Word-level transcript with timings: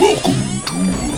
Welcome 0.00 0.32
to 0.32 0.74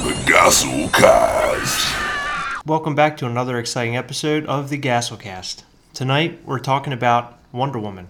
the 0.09 0.23
Gastle 0.27 0.89
Cast. 0.89 2.67
Welcome 2.67 2.95
back 2.95 3.17
to 3.19 3.27
another 3.27 3.59
exciting 3.59 3.97
episode 3.97 4.47
of 4.47 4.71
the 4.71 4.77
Gastle 4.79 5.17
Cast. 5.17 5.65
Tonight 5.93 6.41
we're 6.45 6.61
talking 6.61 6.93
about 6.93 7.39
Wonder 7.53 7.79
Woman. 7.79 8.09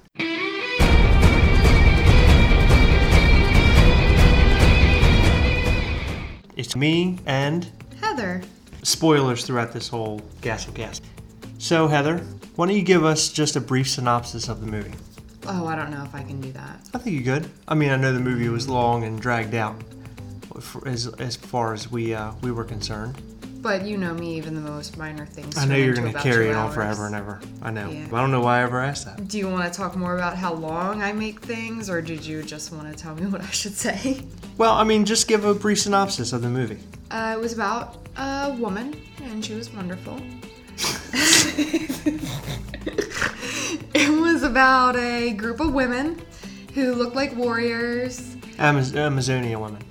It's 6.56 6.76
me 6.76 7.18
and 7.26 7.68
Heather. 8.00 8.42
spoilers 8.82 9.44
throughout 9.46 9.72
this 9.72 9.88
whole 9.88 10.20
Gastle 10.42 10.72
Cast. 10.74 11.02
So, 11.58 11.88
Heather, 11.88 12.18
why 12.56 12.66
don't 12.66 12.76
you 12.76 12.82
give 12.82 13.04
us 13.04 13.30
just 13.30 13.56
a 13.56 13.60
brief 13.60 13.88
synopsis 13.88 14.48
of 14.48 14.60
the 14.60 14.66
movie? 14.66 14.92
Oh, 15.46 15.66
I 15.66 15.74
don't 15.74 15.90
know 15.90 16.04
if 16.04 16.14
I 16.14 16.22
can 16.22 16.40
do 16.40 16.52
that. 16.52 16.80
I 16.92 16.98
think 16.98 17.16
you 17.16 17.22
could. 17.24 17.50
I 17.66 17.74
mean, 17.74 17.90
I 17.90 17.96
know 17.96 18.12
the 18.12 18.20
movie 18.20 18.48
was 18.48 18.68
long 18.68 19.04
and 19.04 19.20
dragged 19.20 19.54
out, 19.54 19.74
for- 20.60 20.86
as 20.86 21.06
as 21.18 21.36
far 21.36 21.72
as 21.74 21.90
we 21.90 22.14
uh, 22.14 22.32
we 22.42 22.52
were 22.52 22.64
concerned. 22.64 23.20
But 23.62 23.84
you 23.84 23.98
know 23.98 24.14
me, 24.14 24.38
even 24.38 24.54
the 24.54 24.60
most 24.62 24.96
minor 24.96 25.26
things. 25.26 25.58
I 25.58 25.66
know 25.66 25.76
you're 25.76 25.94
going 25.94 26.10
to 26.10 26.18
carry 26.18 26.48
it 26.48 26.56
on 26.56 26.72
forever 26.72 27.04
and 27.04 27.14
ever. 27.14 27.40
I 27.60 27.70
know. 27.70 27.90
Yeah. 27.90 28.06
I 28.06 28.20
don't 28.22 28.30
know 28.30 28.40
why 28.40 28.60
I 28.60 28.62
ever 28.62 28.80
asked 28.80 29.04
that. 29.04 29.28
Do 29.28 29.36
you 29.36 29.50
want 29.50 29.70
to 29.70 29.76
talk 29.76 29.96
more 29.96 30.14
about 30.16 30.34
how 30.34 30.54
long 30.54 31.02
I 31.02 31.12
make 31.12 31.40
things, 31.40 31.90
or 31.90 32.00
did 32.00 32.24
you 32.24 32.42
just 32.42 32.72
want 32.72 32.90
to 32.90 32.96
tell 33.02 33.14
me 33.14 33.26
what 33.30 33.42
I 33.42 33.50
should 33.50 33.74
say? 33.74 34.22
Well, 34.56 34.72
I 34.72 34.84
mean, 34.84 35.04
just 35.04 35.28
give 35.28 35.44
a 35.44 35.52
brief 35.52 35.80
synopsis 35.80 36.32
of 36.32 36.40
the 36.40 36.48
movie. 36.48 36.78
Uh, 37.10 37.34
it 37.36 37.40
was 37.40 37.52
about 37.52 37.98
a 38.16 38.56
woman, 38.58 38.96
and 39.24 39.44
she 39.44 39.54
was 39.54 39.70
wonderful. 39.74 40.18
it 43.94 44.20
was 44.20 44.42
about 44.42 44.96
a 44.96 45.32
group 45.32 45.60
of 45.60 45.74
women 45.74 46.20
who 46.74 46.94
looked 46.94 47.14
like 47.16 47.36
warriors. 47.36 48.36
Amaz- 48.58 48.96
Amazonia 48.96 49.58
women. 49.58 49.82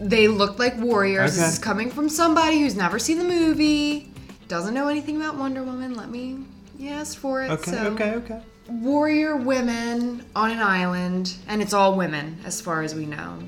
They 0.00 0.28
looked 0.28 0.58
like 0.58 0.76
warriors. 0.78 1.32
Okay. 1.32 1.40
This 1.40 1.54
is 1.54 1.58
coming 1.58 1.90
from 1.90 2.08
somebody 2.08 2.60
who's 2.60 2.76
never 2.76 2.98
seen 2.98 3.18
the 3.18 3.24
movie, 3.24 4.12
doesn't 4.46 4.74
know 4.74 4.88
anything 4.88 5.16
about 5.16 5.36
Wonder 5.36 5.62
Woman. 5.62 5.94
Let 5.94 6.10
me 6.10 6.38
yes 6.78 7.14
for 7.14 7.42
it. 7.42 7.50
Okay, 7.50 7.70
so, 7.72 7.86
okay, 7.88 8.14
okay. 8.14 8.40
warrior 8.68 9.36
women 9.36 10.24
on 10.36 10.50
an 10.50 10.60
island, 10.60 11.34
and 11.48 11.60
it's 11.60 11.72
all 11.72 11.96
women 11.96 12.38
as 12.44 12.60
far 12.60 12.82
as 12.82 12.94
we 12.94 13.06
know. 13.06 13.38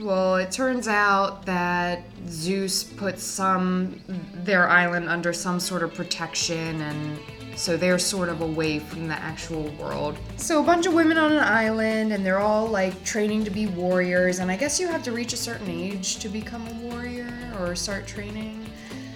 Well, 0.00 0.36
it 0.36 0.52
turns 0.52 0.86
out 0.86 1.44
that 1.46 2.04
Zeus 2.28 2.84
put 2.84 3.18
some 3.18 4.00
their 4.32 4.68
island 4.68 5.08
under 5.08 5.32
some 5.32 5.58
sort 5.58 5.82
of 5.82 5.92
protection 5.92 6.80
and 6.80 7.18
so 7.58 7.76
they're 7.76 7.98
sort 7.98 8.28
of 8.28 8.40
away 8.40 8.78
from 8.78 9.08
the 9.08 9.14
actual 9.14 9.64
world. 9.72 10.16
So 10.36 10.60
a 10.62 10.64
bunch 10.64 10.86
of 10.86 10.94
women 10.94 11.18
on 11.18 11.32
an 11.32 11.40
island 11.42 12.12
and 12.12 12.24
they're 12.24 12.38
all 12.38 12.66
like 12.66 13.02
training 13.04 13.44
to 13.44 13.50
be 13.50 13.66
warriors 13.66 14.38
and 14.38 14.50
I 14.50 14.56
guess 14.56 14.78
you 14.78 14.86
have 14.88 15.02
to 15.02 15.12
reach 15.12 15.32
a 15.32 15.36
certain 15.36 15.68
age 15.68 16.18
to 16.18 16.28
become 16.28 16.66
a 16.68 16.72
warrior 16.74 17.28
or 17.58 17.74
start 17.74 18.06
training. 18.06 18.64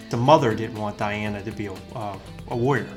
The 0.09 0.17
mother 0.17 0.53
didn't 0.53 0.77
want 0.77 0.97
Diana 0.97 1.41
to 1.41 1.51
be 1.51 1.67
a, 1.67 1.73
uh, 1.95 2.17
a 2.49 2.55
warrior, 2.57 2.89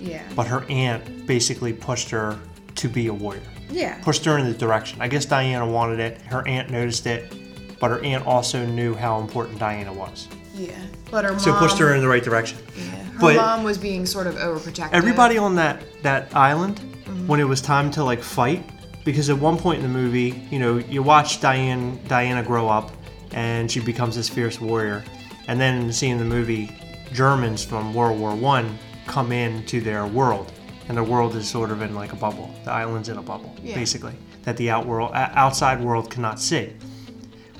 Yeah. 0.00 0.22
but 0.34 0.46
her 0.48 0.64
aunt 0.68 1.26
basically 1.26 1.72
pushed 1.72 2.10
her 2.10 2.38
to 2.74 2.88
be 2.88 3.06
a 3.06 3.14
warrior. 3.14 3.42
Yeah. 3.70 3.98
Pushed 4.02 4.24
her 4.24 4.38
in 4.38 4.46
the 4.46 4.54
direction. 4.54 5.00
I 5.00 5.08
guess 5.08 5.24
Diana 5.24 5.66
wanted 5.66 6.00
it. 6.00 6.20
Her 6.22 6.46
aunt 6.46 6.70
noticed 6.70 7.06
it, 7.06 7.32
but 7.80 7.90
her 7.90 8.00
aunt 8.00 8.26
also 8.26 8.66
knew 8.66 8.94
how 8.94 9.20
important 9.20 9.58
Diana 9.58 9.92
was. 9.92 10.26
Yeah. 10.58 10.72
But 11.10 11.24
her 11.24 11.30
mom 11.30 11.40
So 11.40 11.54
pushed 11.54 11.78
her 11.78 11.94
in 11.94 12.00
the 12.00 12.08
right 12.08 12.22
direction. 12.22 12.58
Yeah. 12.76 12.84
Her 13.04 13.20
But- 13.20 13.36
mom 13.36 13.64
was 13.64 13.78
being 13.78 14.06
sort 14.06 14.26
of 14.26 14.34
overprotective. 14.36 14.90
Everybody 14.92 15.38
on 15.38 15.54
that 15.56 15.82
that 16.02 16.34
island, 16.34 16.80
mm-hmm. 16.80 17.26
when 17.26 17.40
it 17.40 17.44
was 17.44 17.60
time 17.60 17.90
to 17.92 18.04
like 18.04 18.22
fight, 18.22 18.64
because 19.04 19.30
at 19.30 19.38
one 19.38 19.56
point 19.56 19.82
in 19.82 19.82
the 19.90 19.98
movie, 19.98 20.42
you 20.50 20.58
know, 20.58 20.76
you 20.76 21.02
watch 21.02 21.40
Diane 21.40 21.98
Diana 22.08 22.42
grow 22.42 22.68
up, 22.68 22.90
and 23.32 23.70
she 23.70 23.80
becomes 23.80 24.14
this 24.16 24.28
fierce 24.28 24.60
warrior, 24.60 25.04
and 25.48 25.60
then 25.60 25.80
in 25.80 25.86
the 25.86 25.92
scene 25.92 26.12
in 26.12 26.18
the 26.18 26.24
movie, 26.36 26.70
Germans 27.12 27.64
from 27.64 27.94
World 27.94 28.18
War 28.20 28.34
One 28.34 28.78
come 29.06 29.32
into 29.32 29.80
their 29.80 30.06
world, 30.06 30.52
and 30.88 30.96
the 30.96 31.02
world 31.02 31.34
is 31.36 31.48
sort 31.48 31.70
of 31.70 31.80
in 31.82 31.94
like 31.94 32.12
a 32.12 32.16
bubble. 32.16 32.54
The 32.64 32.70
island's 32.72 33.08
in 33.08 33.16
a 33.16 33.22
bubble, 33.22 33.54
Yeah. 33.62 33.74
basically, 33.74 34.12
that 34.44 34.56
the 34.58 34.70
out 34.70 34.86
world, 34.86 35.10
outside 35.14 35.80
world 35.82 36.10
cannot 36.10 36.38
see. 36.38 36.72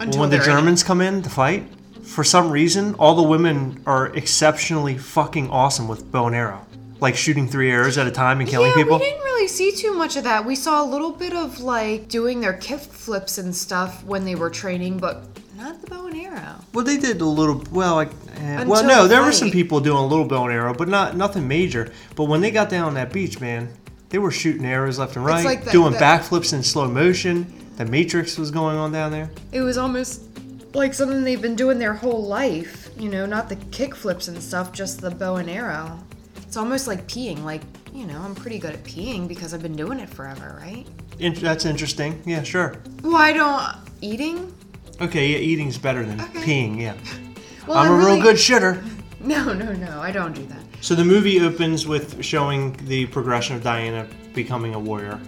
Until 0.01 0.21
when 0.21 0.31
the 0.31 0.37
they're 0.37 0.51
in. 0.51 0.57
Germans 0.59 0.83
come 0.85 1.01
in 1.01 1.23
to 1.23 1.31
fight, 1.31 1.67
for 2.09 2.25
some 2.25 2.51
reason, 2.51 2.95
all 2.95 3.15
the 3.15 3.23
women 3.23 3.83
are 3.87 4.07
exceptionally 4.17 4.97
fucking 4.97 5.51
awesome 5.51 5.89
with 5.89 6.11
bow 6.11 6.27
and 6.27 6.35
arrow. 6.35 6.65
Like 7.01 7.17
shooting 7.17 7.47
three 7.47 7.71
arrows 7.71 7.97
at 7.99 8.07
a 8.07 8.11
time 8.11 8.41
and 8.41 8.49
killing 8.49 8.71
yeah, 8.71 8.77
people. 8.83 8.99
we 8.99 9.05
didn't 9.05 9.23
really 9.23 9.47
see 9.47 9.71
too 9.71 9.93
much 9.93 10.17
of 10.17 10.25
that. 10.25 10.45
We 10.45 10.57
saw 10.57 10.83
a 10.83 10.89
little 10.89 11.13
bit 11.13 11.33
of 11.33 11.61
like 11.61 12.09
doing 12.09 12.41
their 12.41 12.55
kick 12.55 12.81
flips 12.81 13.39
and 13.39 13.55
stuff 13.55 14.03
when 14.05 14.25
they 14.25 14.35
were 14.35 14.51
training, 14.51 14.99
but 14.99 15.23
not 15.57 15.81
the 15.81 15.87
bow 15.87 16.07
and 16.07 16.17
arrow. 16.17 16.57
Well, 16.73 16.85
they 16.85 16.97
did 16.97 17.21
a 17.21 17.25
little. 17.25 17.63
Well, 17.71 17.95
like, 17.95 18.11
eh, 18.37 18.65
well, 18.65 18.83
no, 18.85 19.03
the 19.03 19.09
there 19.09 19.23
were 19.23 19.31
some 19.31 19.51
people 19.51 19.79
doing 19.81 19.99
a 19.99 20.07
little 20.07 20.25
bow 20.25 20.45
and 20.45 20.53
arrow, 20.53 20.75
but 20.75 20.89
not 20.89 21.17
nothing 21.17 21.47
major. 21.47 21.93
But 22.17 22.25
when 22.25 22.41
they 22.41 22.51
got 22.51 22.69
down 22.69 22.87
on 22.89 22.95
that 22.95 23.13
beach, 23.13 23.39
man, 23.39 23.69
they 24.09 24.19
were 24.19 24.33
shooting 24.33 24.65
arrows 24.65 24.99
left 24.99 25.15
and 25.15 25.25
right, 25.25 25.45
like 25.45 25.65
the- 25.65 25.71
doing 25.71 25.93
the- 25.93 25.99
backflips 25.99 26.53
in 26.53 26.63
slow 26.63 26.89
motion. 26.89 27.53
The 27.77 27.85
Matrix 27.85 28.37
was 28.37 28.51
going 28.51 28.77
on 28.77 28.91
down 28.91 29.13
there. 29.13 29.31
It 29.53 29.61
was 29.61 29.79
almost 29.79 30.28
like 30.75 30.95
something 30.95 31.25
they've 31.25 31.41
been 31.43 31.57
doing 31.57 31.79
their 31.79 31.95
whole 31.95 32.25
life. 32.25 32.91
You 32.99 33.09
know, 33.09 33.27
not 33.27 33.49
the 33.49 33.57
kick 33.57 33.95
flips 33.95 34.29
and 34.29 34.43
stuff, 34.43 34.73
just 34.73 35.01
the 35.01 35.11
bow 35.11 35.37
and 35.37 35.49
arrow. 35.51 35.99
It's 36.39 36.57
almost 36.57 36.87
like 36.87 37.07
peeing. 37.09 37.43
Like, 37.45 37.63
you 37.93 38.07
know, 38.07 38.21
I'm 38.21 38.35
pretty 38.35 38.59
good 38.59 38.75
at 38.75 38.85
peeing 38.85 39.29
because 39.29 39.53
I've 39.55 39.63
been 39.63 39.77
doing 39.77 39.99
it 40.01 40.09
forever, 40.09 40.59
right? 40.63 40.87
In- 41.19 41.35
that's 41.35 41.65
interesting. 41.65 42.23
Yeah, 42.25 42.43
sure. 42.43 42.77
Why 43.03 43.33
don't 43.33 43.63
eating? 44.01 44.53
Okay, 45.01 45.29
yeah, 45.29 45.39
eating's 45.39 45.79
better 45.79 46.05
than 46.05 46.21
Okay. 46.21 46.41
peeing. 46.41 46.81
Yeah, 46.81 46.95
Well, 47.67 47.79
I'm 47.79 47.91
I 47.91 47.95
a 47.95 47.97
real 47.99 48.07
really- 48.09 48.21
good 48.23 48.37
shitter. 48.37 48.83
No, 49.21 49.53
no, 49.53 49.73
no. 49.73 50.01
I 50.01 50.13
don't 50.13 50.33
do 50.33 50.47
that. 50.47 50.61
So 50.81 50.95
the 50.95 51.05
movie 51.05 51.41
opens 51.41 51.89
with 51.89 52.23
showing 52.25 52.73
the 52.87 53.07
progression 53.07 53.57
of 53.57 53.65
Diana 53.65 54.07
becoming 54.33 54.75
a 54.75 54.79
warrior, 54.79 55.19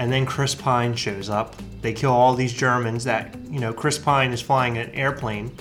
and 0.00 0.10
then 0.10 0.24
Chris 0.24 0.54
Pine 0.54 0.94
shows 0.96 1.28
up. 1.28 1.54
They 1.82 1.92
kill 1.92 2.10
all 2.12 2.34
these 2.34 2.54
Germans. 2.54 3.04
That 3.04 3.36
you 3.50 3.60
know, 3.60 3.72
Chris 3.72 3.98
Pine 3.98 4.32
is 4.32 4.40
flying 4.40 4.78
an 4.78 4.90
airplane. 4.92 5.54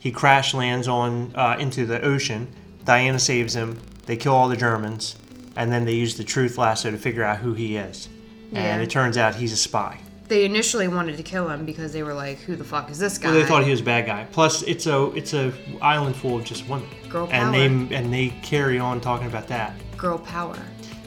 He 0.00 0.12
crash 0.12 0.52
lands 0.52 0.86
on 0.86 1.34
uh, 1.34 1.56
into 1.58 1.86
the 1.86 2.00
ocean. 2.02 2.46
Diana 2.84 3.18
saves 3.18 3.56
him. 3.56 3.80
They 4.04 4.16
kill 4.16 4.34
all 4.34 4.48
the 4.48 4.56
Germans, 4.56 5.16
and 5.56 5.72
then 5.72 5.86
they 5.86 5.94
use 5.94 6.16
the 6.16 6.24
truth 6.24 6.58
lasso 6.58 6.90
to 6.90 6.98
figure 6.98 7.24
out 7.24 7.38
who 7.38 7.54
he 7.54 7.76
is. 7.78 8.08
Yeah. 8.52 8.60
And 8.60 8.82
it 8.82 8.90
turns 8.90 9.16
out 9.16 9.34
he's 9.34 9.52
a 9.52 9.56
spy. 9.56 9.98
They 10.28 10.44
initially 10.44 10.88
wanted 10.88 11.16
to 11.16 11.22
kill 11.22 11.48
him 11.48 11.64
because 11.64 11.94
they 11.94 12.02
were 12.02 12.14
like, 12.14 12.38
"Who 12.40 12.54
the 12.54 12.64
fuck 12.64 12.90
is 12.90 12.98
this 12.98 13.16
guy?" 13.16 13.30
Well, 13.30 13.40
they 13.40 13.46
thought 13.46 13.64
he 13.64 13.70
was 13.70 13.80
a 13.80 13.84
bad 13.84 14.04
guy. 14.04 14.26
Plus, 14.30 14.62
it's 14.64 14.86
a 14.86 15.06
it's 15.12 15.32
a 15.32 15.54
island 15.80 16.16
full 16.16 16.36
of 16.36 16.44
just 16.44 16.68
women, 16.68 16.88
Girl 17.08 17.26
power. 17.26 17.54
and 17.56 17.88
they 17.90 17.96
and 17.96 18.12
they 18.12 18.28
carry 18.42 18.78
on 18.78 19.00
talking 19.00 19.26
about 19.26 19.48
that. 19.48 19.72
girl 19.96 20.18
power. 20.18 20.58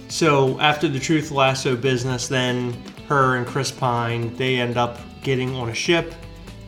So 0.10 0.60
after 0.60 0.88
the 0.88 1.00
Truth 1.00 1.32
Lasso 1.32 1.76
business, 1.76 2.28
then 2.28 2.74
her 3.08 3.38
and 3.38 3.46
Chris 3.46 3.72
Pine 3.72 4.36
they 4.36 4.60
end 4.60 4.76
up 4.76 5.00
getting 5.22 5.56
on 5.56 5.70
a 5.70 5.74
ship. 5.74 6.14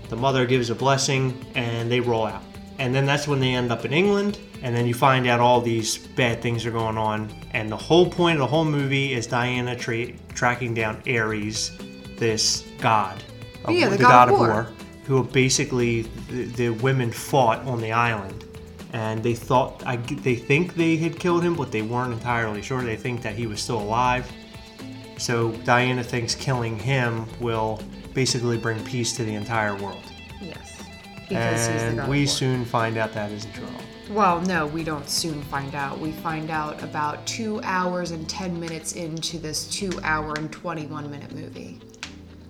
The 0.10 0.16
mother 0.16 0.46
gives 0.46 0.70
a 0.70 0.76
blessing, 0.76 1.44
and 1.56 1.90
they 1.92 2.00
roll 2.00 2.26
out. 2.26 2.44
And 2.80 2.94
then 2.94 3.06
that's 3.06 3.28
when 3.28 3.40
they 3.40 3.54
end 3.54 3.72
up 3.72 3.86
in 3.86 3.94
England. 3.94 4.40
And 4.62 4.76
then 4.76 4.86
you 4.86 4.94
find 4.94 5.26
out 5.28 5.40
all 5.40 5.62
these 5.62 5.98
bad 5.98 6.42
things 6.42 6.66
are 6.66 6.72
going 6.72 6.98
on. 6.98 7.34
And 7.52 7.72
the 7.72 7.78
whole 7.78 8.10
point 8.10 8.36
of 8.36 8.40
the 8.40 8.48
whole 8.48 8.66
movie 8.66 9.14
is 9.14 9.26
Diana 9.26 9.76
tra- 9.76 10.12
tracking 10.36 10.74
down 10.74 11.02
Ares, 11.08 11.72
this 12.18 12.66
god, 12.80 13.24
of, 13.66 13.74
Yeah, 13.74 13.88
uh, 13.88 13.90
the 13.92 13.98
god 13.98 14.30
of 14.30 14.38
war. 14.40 14.68
who 15.06 15.24
basically 15.24 16.04
the, 16.30 16.44
the 16.46 16.70
women 16.70 17.12
fought 17.12 17.60
on 17.66 17.82
the 17.82 17.92
island 17.92 18.46
and 18.94 19.24
they 19.24 19.34
thought 19.34 19.84
I, 19.86 19.96
they 19.98 20.36
think 20.36 20.76
they 20.76 20.98
had 20.98 21.18
killed 21.20 21.44
him 21.44 21.56
but 21.56 21.72
they 21.72 21.82
weren't 21.82 22.14
entirely 22.14 22.62
sure 22.62 22.82
they 22.82 22.96
think 22.98 23.22
that 23.22 23.36
he 23.36 23.48
was 23.48 23.62
still 23.62 23.80
alive 23.82 24.30
so 25.18 25.52
diana 25.64 26.04
thinks 26.04 26.36
killing 26.36 26.78
him 26.78 27.26
will 27.40 27.82
basically 28.14 28.58
bring 28.58 28.84
peace 28.84 29.16
to 29.18 29.24
the 29.24 29.34
entire 29.36 29.76
world 29.76 30.04
Yes. 30.42 30.78
Because 31.30 31.68
he's 31.68 31.82
the 31.96 32.02
and 32.02 32.08
we 32.10 32.26
soon 32.26 32.66
find 32.66 32.98
out 32.98 33.14
that 33.14 33.32
isn't 33.32 33.54
true 33.54 33.66
Well, 34.10 34.42
no, 34.42 34.68
we 34.68 34.84
don't 34.84 35.08
soon 35.10 35.42
find 35.44 35.74
out. 35.76 35.98
We 35.98 36.12
find 36.12 36.50
out 36.50 36.84
about 36.84 37.26
two 37.26 37.62
hours 37.64 38.12
and 38.12 38.28
ten 38.28 38.60
minutes 38.60 38.94
into 38.94 39.38
this 39.38 39.68
two 39.70 39.92
hour 40.04 40.34
and 40.38 40.52
twenty-one 40.52 41.10
minute 41.10 41.34
movie. 41.34 41.80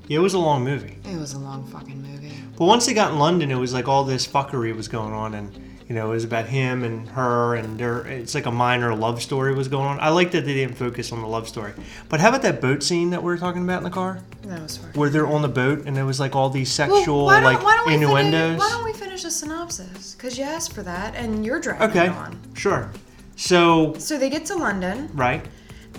yeah, 0.08 0.18
it 0.18 0.22
was 0.22 0.34
a 0.34 0.40
long 0.40 0.64
movie 0.64 0.98
It 1.06 1.18
was 1.20 1.34
a 1.34 1.38
long 1.40 1.68
fucking 1.68 2.02
movie. 2.02 2.34
but 2.58 2.66
once 2.66 2.88
they 2.88 2.94
got 2.96 3.12
in 3.12 3.20
london 3.20 3.52
it 3.52 3.56
was 3.56 3.72
like 3.74 3.88
all 3.88 4.04
this 4.04 4.26
fuckery 4.26 4.76
was 4.76 4.88
going 4.88 5.14
on 5.14 5.36
and 5.36 5.52
you 5.92 5.98
know 5.98 6.08
it 6.12 6.14
was 6.14 6.24
about 6.24 6.46
him 6.46 6.86
and 6.86 7.10
her 7.10 7.54
and 7.56 7.78
their 7.78 8.08
it's 8.08 8.34
like 8.34 8.46
a 8.46 8.52
minor 8.52 8.96
love 8.96 9.22
story 9.22 9.54
was 9.54 9.68
going 9.68 9.86
on 9.86 10.00
i 10.00 10.08
like 10.08 10.32
that 10.32 10.46
they 10.46 10.54
didn't 10.54 10.76
focus 10.78 11.12
on 11.12 11.20
the 11.22 11.28
love 11.28 11.50
story 11.50 11.74
but 12.08 12.22
how 12.22 12.30
about 12.30 12.42
that 12.44 12.62
boat 12.62 12.82
scene 12.82 13.10
that 13.10 13.22
we 13.22 13.26
were 13.26 13.38
talking 13.38 13.62
about 13.64 13.80
in 13.80 13.84
the 13.84 13.90
car 13.90 14.22
That 14.44 14.62
was 14.62 14.78
fun. 14.78 14.92
where 14.94 15.10
they're 15.10 15.28
on 15.28 15.42
the 15.42 15.50
boat 15.50 15.84
and 15.86 15.94
there 15.98 16.06
was 16.06 16.18
like 16.18 16.34
all 16.34 16.50
these 16.50 16.80
Well, 16.80 16.96
sexual 16.96 17.26
why 17.26 17.44
like 17.44 17.62
why 17.62 17.76
don't 17.76 17.92
innuendos. 17.92 18.42
Finish, 18.42 18.60
why 18.60 18.70
don't 18.70 18.86
we 18.86 18.94
finish 18.94 19.24
the 19.24 19.32
synopsis? 19.32 20.16
Because 20.16 20.38
you 20.38 20.46
asked 20.46 20.72
for 20.72 20.82
that, 20.84 21.14
and 21.16 21.46
you're 21.46 21.60
dragging 21.60 21.90
okay, 21.90 22.06
it 22.06 22.12
on. 22.14 22.40
sure. 22.56 22.90
So 23.36 23.94
So 23.96 24.18
they 24.18 24.30
get 24.30 24.46
to 24.46 24.56
London, 24.56 25.10
right, 25.14 25.46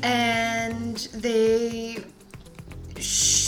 and 0.02 0.96
they 1.12 2.02
sh- 2.98 3.41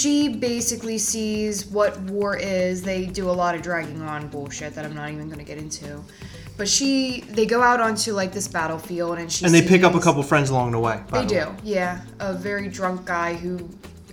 she 0.00 0.28
basically 0.28 0.98
sees 0.98 1.66
what 1.66 1.98
war 2.02 2.36
is. 2.36 2.82
They 2.82 3.06
do 3.06 3.28
a 3.28 3.32
lot 3.32 3.54
of 3.54 3.62
dragging 3.62 4.00
on 4.02 4.28
bullshit 4.28 4.74
that 4.74 4.84
I'm 4.84 4.94
not 4.94 5.10
even 5.10 5.28
gonna 5.28 5.44
get 5.44 5.58
into. 5.58 6.00
But 6.56 6.68
she, 6.68 7.22
they 7.22 7.46
go 7.46 7.62
out 7.62 7.80
onto 7.80 8.12
like 8.12 8.32
this 8.32 8.46
battlefield, 8.48 9.18
and 9.18 9.30
she 9.32 9.44
And 9.46 9.54
they 9.54 9.62
pick 9.62 9.82
up 9.82 9.94
a 9.94 10.00
couple 10.00 10.22
friends 10.22 10.50
along 10.50 10.72
the 10.72 10.78
way. 10.78 11.00
by 11.08 11.22
They 11.22 11.26
the 11.26 11.34
way. 11.46 11.54
do, 11.62 11.68
yeah. 11.70 12.00
A 12.18 12.32
very 12.34 12.68
drunk 12.68 13.04
guy 13.06 13.34
who 13.34 13.68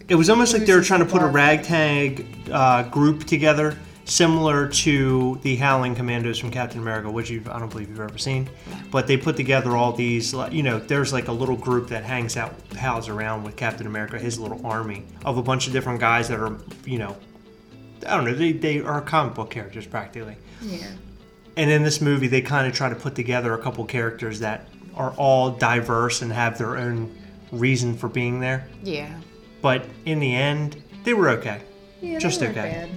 It 0.07 0.15
was 0.15 0.29
almost 0.29 0.53
like 0.53 0.65
they 0.65 0.71
were 0.71 0.77
Loses 0.77 0.87
trying 0.87 0.99
to 1.01 1.05
put 1.05 1.17
a 1.17 1.25
plot. 1.25 1.33
ragtag 1.33 2.25
uh, 2.51 2.83
group 2.83 3.25
together, 3.25 3.75
similar 4.07 4.69
to 4.69 5.37
the 5.41 5.57
Howling 5.57 5.93
Commandos 5.93 6.39
from 6.39 6.49
Captain 6.49 6.79
America, 6.79 7.11
which 7.11 7.29
you 7.29 7.43
I 7.51 7.59
don't 7.59 7.69
believe 7.69 7.89
you've 7.89 7.99
ever 7.99 8.17
seen. 8.17 8.49
But 8.89 9.05
they 9.05 9.17
put 9.17 9.35
together 9.35 9.75
all 9.75 9.91
these, 9.91 10.33
you 10.51 10.63
know, 10.63 10.79
there's 10.79 11.11
like 11.11 11.27
a 11.27 11.31
little 11.31 11.57
group 11.57 11.89
that 11.89 12.03
hangs 12.03 12.37
out, 12.37 12.55
pals 12.69 13.09
around 13.09 13.43
with 13.43 13.55
Captain 13.55 13.85
America, 13.85 14.17
his 14.17 14.39
little 14.39 14.65
army 14.65 15.03
of 15.25 15.37
a 15.37 15.43
bunch 15.43 15.67
of 15.67 15.73
different 15.73 15.99
guys 15.99 16.29
that 16.29 16.39
are, 16.39 16.57
you 16.85 16.97
know, 16.97 17.15
I 18.07 18.15
don't 18.15 18.25
know, 18.25 18.33
they, 18.33 18.53
they 18.53 18.79
are 18.79 19.01
comic 19.01 19.35
book 19.35 19.49
characters 19.49 19.85
practically. 19.85 20.37
Yeah. 20.61 20.87
And 21.57 21.69
in 21.69 21.83
this 21.83 22.01
movie, 22.01 22.27
they 22.27 22.41
kind 22.41 22.67
of 22.67 22.73
try 22.73 22.87
to 22.87 22.95
put 22.95 23.15
together 23.15 23.53
a 23.53 23.57
couple 23.61 23.83
characters 23.85 24.39
that 24.39 24.67
are 24.95 25.11
all 25.11 25.51
diverse 25.51 26.21
and 26.21 26.31
have 26.31 26.57
their 26.57 26.77
own 26.77 27.15
reason 27.51 27.97
for 27.97 28.07
being 28.07 28.39
there. 28.39 28.67
Yeah. 28.83 29.13
But 29.61 29.85
in 30.05 30.19
the 30.19 30.33
end, 30.35 30.81
they 31.03 31.13
were 31.13 31.29
okay. 31.29 31.61
Yeah, 31.99 32.19
Just 32.19 32.43
okay. 32.43 32.89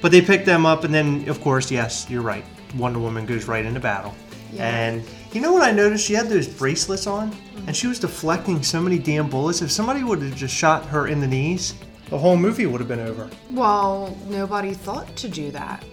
But 0.00 0.12
they 0.12 0.20
picked 0.20 0.46
them 0.46 0.64
up, 0.66 0.84
and 0.84 0.94
then, 0.94 1.28
of 1.28 1.40
course, 1.40 1.70
yes, 1.70 2.08
you're 2.08 2.22
right. 2.22 2.44
Wonder 2.76 2.98
Woman 2.98 3.26
goes 3.26 3.46
right 3.46 3.64
into 3.64 3.80
battle. 3.80 4.14
Yeah. 4.52 4.68
And 4.68 5.04
you 5.32 5.40
know 5.40 5.52
what 5.52 5.62
I 5.62 5.72
noticed? 5.72 6.06
She 6.06 6.14
had 6.14 6.28
those 6.28 6.46
bracelets 6.48 7.06
on, 7.06 7.34
and 7.66 7.76
she 7.76 7.86
was 7.86 7.98
deflecting 7.98 8.62
so 8.62 8.80
many 8.80 8.98
damn 8.98 9.28
bullets. 9.28 9.60
If 9.62 9.70
somebody 9.70 10.04
would 10.04 10.22
have 10.22 10.34
just 10.36 10.54
shot 10.54 10.84
her 10.86 11.08
in 11.08 11.20
the 11.20 11.26
knees, 11.26 11.74
the 12.08 12.16
whole 12.18 12.36
movie 12.36 12.64
would 12.66 12.80
have 12.80 12.88
been 12.88 13.00
over. 13.00 13.28
Well, 13.50 14.16
nobody 14.28 14.72
thought 14.72 15.14
to 15.16 15.28
do 15.28 15.50
that. 15.50 15.84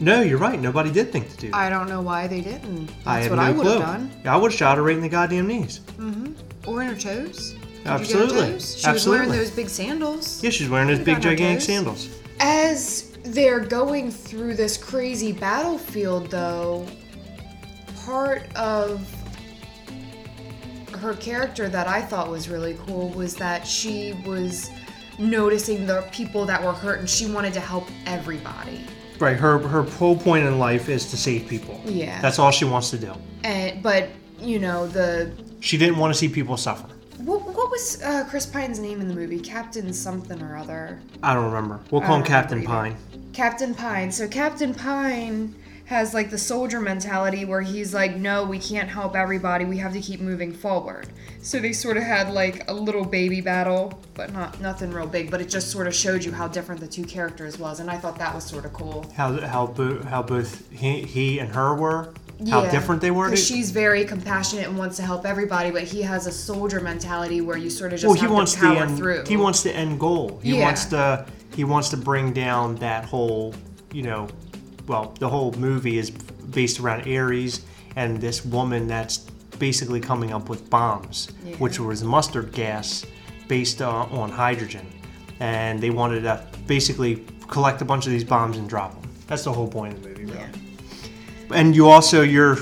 No, 0.00 0.22
you're 0.22 0.38
right. 0.38 0.60
Nobody 0.60 0.90
did 0.90 1.12
think 1.12 1.30
to 1.30 1.36
do 1.36 1.50
that. 1.50 1.56
I 1.56 1.70
don't 1.70 1.88
know 1.88 2.02
why 2.02 2.26
they 2.26 2.40
didn't. 2.40 2.86
That's 2.86 3.06
I 3.06 3.20
had 3.20 3.30
what 3.30 3.36
no 3.36 3.42
I 3.42 3.50
would 3.52 3.62
clue. 3.62 3.70
have 3.72 3.80
done. 3.80 4.10
Yeah, 4.24 4.34
I 4.34 4.36
would 4.36 4.50
have 4.50 4.58
shot 4.58 4.76
her 4.76 4.82
right 4.82 4.96
in 4.96 5.00
the 5.02 5.08
goddamn 5.08 5.46
knees. 5.46 5.80
Mm-hmm. 5.98 6.32
Or 6.68 6.82
in 6.82 6.88
her 6.88 6.94
toes. 7.00 7.52
Did 7.52 7.60
You 7.84 7.90
Absolutely. 7.90 8.34
get 8.34 8.44
her 8.46 8.52
toes? 8.52 8.70
She 8.70 8.76
was 8.76 8.86
Absolutely. 8.86 9.26
wearing 9.28 9.40
those 9.40 9.50
big 9.52 9.68
sandals. 9.68 10.42
Yeah, 10.42 10.50
she's 10.50 10.68
wearing 10.68 10.88
those 10.88 10.98
Could've 10.98 11.06
big, 11.06 11.14
gotten 11.16 11.30
her 11.30 11.36
gigantic 11.36 11.58
toes. 11.60 11.66
sandals. 11.66 12.08
As 12.40 13.13
they're 13.24 13.60
going 13.60 14.10
through 14.10 14.54
this 14.54 14.76
crazy 14.76 15.32
battlefield, 15.32 16.30
though, 16.30 16.86
part 18.04 18.54
of 18.54 19.10
her 20.98 21.14
character 21.14 21.68
that 21.68 21.86
I 21.86 22.00
thought 22.02 22.30
was 22.30 22.48
really 22.48 22.78
cool 22.86 23.08
was 23.10 23.34
that 23.36 23.66
she 23.66 24.14
was 24.26 24.70
noticing 25.18 25.86
the 25.86 26.06
people 26.12 26.44
that 26.46 26.62
were 26.62 26.72
hurt 26.72 27.00
and 27.00 27.08
she 27.08 27.26
wanted 27.26 27.52
to 27.54 27.60
help 27.60 27.88
everybody. 28.06 28.80
Right. 29.18 29.36
Her 29.36 29.58
her 29.58 29.82
whole 29.82 30.16
point 30.16 30.44
in 30.46 30.58
life 30.58 30.88
is 30.88 31.10
to 31.10 31.16
save 31.16 31.46
people. 31.48 31.80
Yeah. 31.84 32.20
That's 32.20 32.38
all 32.38 32.50
she 32.50 32.64
wants 32.64 32.90
to 32.90 32.98
do. 32.98 33.12
And 33.44 33.82
but 33.82 34.08
you 34.40 34.58
know 34.58 34.86
the 34.88 35.32
She 35.60 35.78
didn't 35.78 35.98
want 35.98 36.12
to 36.12 36.18
see 36.18 36.28
people 36.28 36.56
suffer. 36.56 36.88
Was 37.74 38.00
uh, 38.02 38.24
Chris 38.30 38.46
Pine's 38.46 38.78
name 38.78 39.00
in 39.00 39.08
the 39.08 39.14
movie? 39.14 39.40
Captain 39.40 39.92
something 39.92 40.40
or 40.40 40.56
other. 40.56 41.00
I 41.24 41.34
don't 41.34 41.46
remember. 41.46 41.80
We'll 41.90 42.02
call 42.02 42.18
him 42.18 42.24
Captain. 42.24 42.62
Pine. 42.62 42.96
Captain 43.32 43.74
Pine. 43.74 44.12
So 44.12 44.28
Captain 44.28 44.72
Pine 44.72 45.56
has 45.86 46.14
like 46.14 46.30
the 46.30 46.38
soldier 46.38 46.80
mentality 46.80 47.44
where 47.44 47.60
he's 47.60 47.92
like, 47.92 48.14
no, 48.14 48.44
we 48.44 48.60
can't 48.60 48.88
help 48.88 49.16
everybody. 49.16 49.64
We 49.64 49.76
have 49.78 49.92
to 49.92 50.00
keep 50.00 50.20
moving 50.20 50.52
forward. 50.52 51.08
So 51.42 51.58
they 51.58 51.72
sort 51.72 51.96
of 51.96 52.04
had 52.04 52.30
like 52.30 52.70
a 52.70 52.72
little 52.72 53.04
baby 53.04 53.40
battle, 53.40 54.00
but 54.14 54.32
not 54.32 54.60
nothing 54.60 54.92
real 54.92 55.08
big. 55.08 55.32
But 55.32 55.40
it 55.40 55.48
just 55.48 55.72
sort 55.72 55.88
of 55.88 55.94
showed 55.94 56.24
you 56.24 56.30
how 56.30 56.46
different 56.46 56.80
the 56.80 56.86
two 56.86 57.04
characters 57.04 57.58
was, 57.58 57.80
and 57.80 57.90
I 57.90 57.98
thought 57.98 58.18
that 58.18 58.32
was 58.34 58.44
sort 58.44 58.64
of 58.64 58.72
cool. 58.72 59.04
How 59.16 59.38
how 59.40 59.66
bo- 59.66 60.02
how 60.04 60.22
both 60.22 60.70
he, 60.70 61.02
he 61.02 61.40
and 61.40 61.52
her 61.52 61.74
were. 61.74 62.14
How 62.50 62.68
different 62.70 63.00
they 63.00 63.10
were. 63.10 63.28
Because 63.30 63.46
she's 63.46 63.70
very 63.70 64.04
compassionate 64.04 64.66
and 64.66 64.76
wants 64.76 64.96
to 64.96 65.02
help 65.02 65.24
everybody, 65.26 65.70
but 65.70 65.82
he 65.82 66.02
has 66.02 66.26
a 66.26 66.32
soldier 66.32 66.80
mentality 66.80 67.40
where 67.40 67.56
you 67.56 67.70
sort 67.70 67.92
of 67.92 68.00
just 68.00 68.08
well, 68.12 68.20
he 68.20 68.26
wants 68.32 68.54
to 68.54 68.60
the 68.60 68.66
power 68.66 68.82
end. 68.84 68.96
through. 68.98 69.24
He 69.26 69.36
wants 69.36 69.62
the 69.62 69.74
end 69.74 69.98
goal. 70.00 70.40
He 70.42 70.56
Yeah. 70.58 70.64
wants 70.64 70.84
to 70.86 71.26
he 71.54 71.62
wants 71.64 71.88
to 71.90 71.96
bring 71.96 72.32
down 72.32 72.74
that 72.76 73.04
whole 73.04 73.54
you 73.92 74.02
know, 74.02 74.26
well, 74.88 75.14
the 75.20 75.28
whole 75.28 75.52
movie 75.52 75.98
is 75.98 76.10
based 76.10 76.80
around 76.80 77.06
Ares 77.08 77.60
and 77.94 78.20
this 78.20 78.44
woman 78.44 78.88
that's 78.88 79.18
basically 79.60 80.00
coming 80.00 80.32
up 80.32 80.48
with 80.48 80.68
bombs, 80.68 81.28
Yeah. 81.46 81.54
which 81.56 81.78
was 81.78 82.02
mustard 82.02 82.50
gas 82.52 83.06
based 83.46 83.80
uh, 83.80 83.88
on 84.10 84.30
hydrogen, 84.30 84.84
and 85.38 85.80
they 85.80 85.90
wanted 85.90 86.22
to 86.22 86.44
basically 86.66 87.24
collect 87.46 87.80
a 87.82 87.84
bunch 87.84 88.06
of 88.06 88.10
these 88.12 88.24
bombs 88.24 88.56
and 88.56 88.68
drop 88.68 89.00
them. 89.00 89.08
That's 89.28 89.44
the 89.44 89.52
whole 89.52 89.68
point 89.68 89.94
of 89.94 90.02
the 90.02 90.08
movie, 90.08 90.24
really. 90.24 90.38
And 91.52 91.74
you 91.76 91.88
also, 91.88 92.22
your 92.22 92.56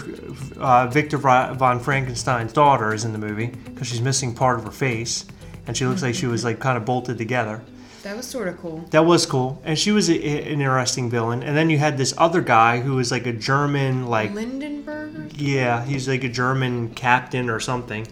uh, 0.58 0.86
Victor 0.88 1.18
von 1.18 1.80
Frankenstein's 1.80 2.52
daughter 2.52 2.92
is 2.94 3.04
in 3.04 3.12
the 3.12 3.18
movie 3.18 3.46
because 3.46 3.86
she's 3.88 4.00
missing 4.00 4.34
part 4.34 4.58
of 4.58 4.64
her 4.64 4.70
face, 4.72 5.24
and 5.66 5.76
she 5.76 5.86
looks 5.86 6.02
like 6.02 6.14
she 6.14 6.26
was 6.26 6.44
like 6.44 6.58
kind 6.60 6.76
of 6.76 6.84
bolted 6.84 7.18
together. 7.18 7.62
That 8.02 8.16
was 8.16 8.26
sort 8.26 8.48
of 8.48 8.58
cool. 8.58 8.78
That 8.90 9.04
was 9.06 9.26
cool, 9.26 9.62
and 9.64 9.78
she 9.78 9.92
was 9.92 10.08
a, 10.10 10.14
a- 10.14 10.42
an 10.52 10.60
interesting 10.60 11.08
villain. 11.08 11.42
And 11.44 11.56
then 11.56 11.70
you 11.70 11.78
had 11.78 11.96
this 11.96 12.12
other 12.18 12.40
guy 12.40 12.80
who 12.80 12.96
was 12.96 13.12
like 13.12 13.26
a 13.26 13.32
German, 13.32 14.06
like 14.06 14.32
Lindenberg? 14.34 15.32
yeah, 15.40 15.84
he's 15.84 16.08
like 16.08 16.24
a 16.24 16.28
German 16.28 16.94
captain 16.94 17.48
or 17.48 17.60
something, 17.60 18.06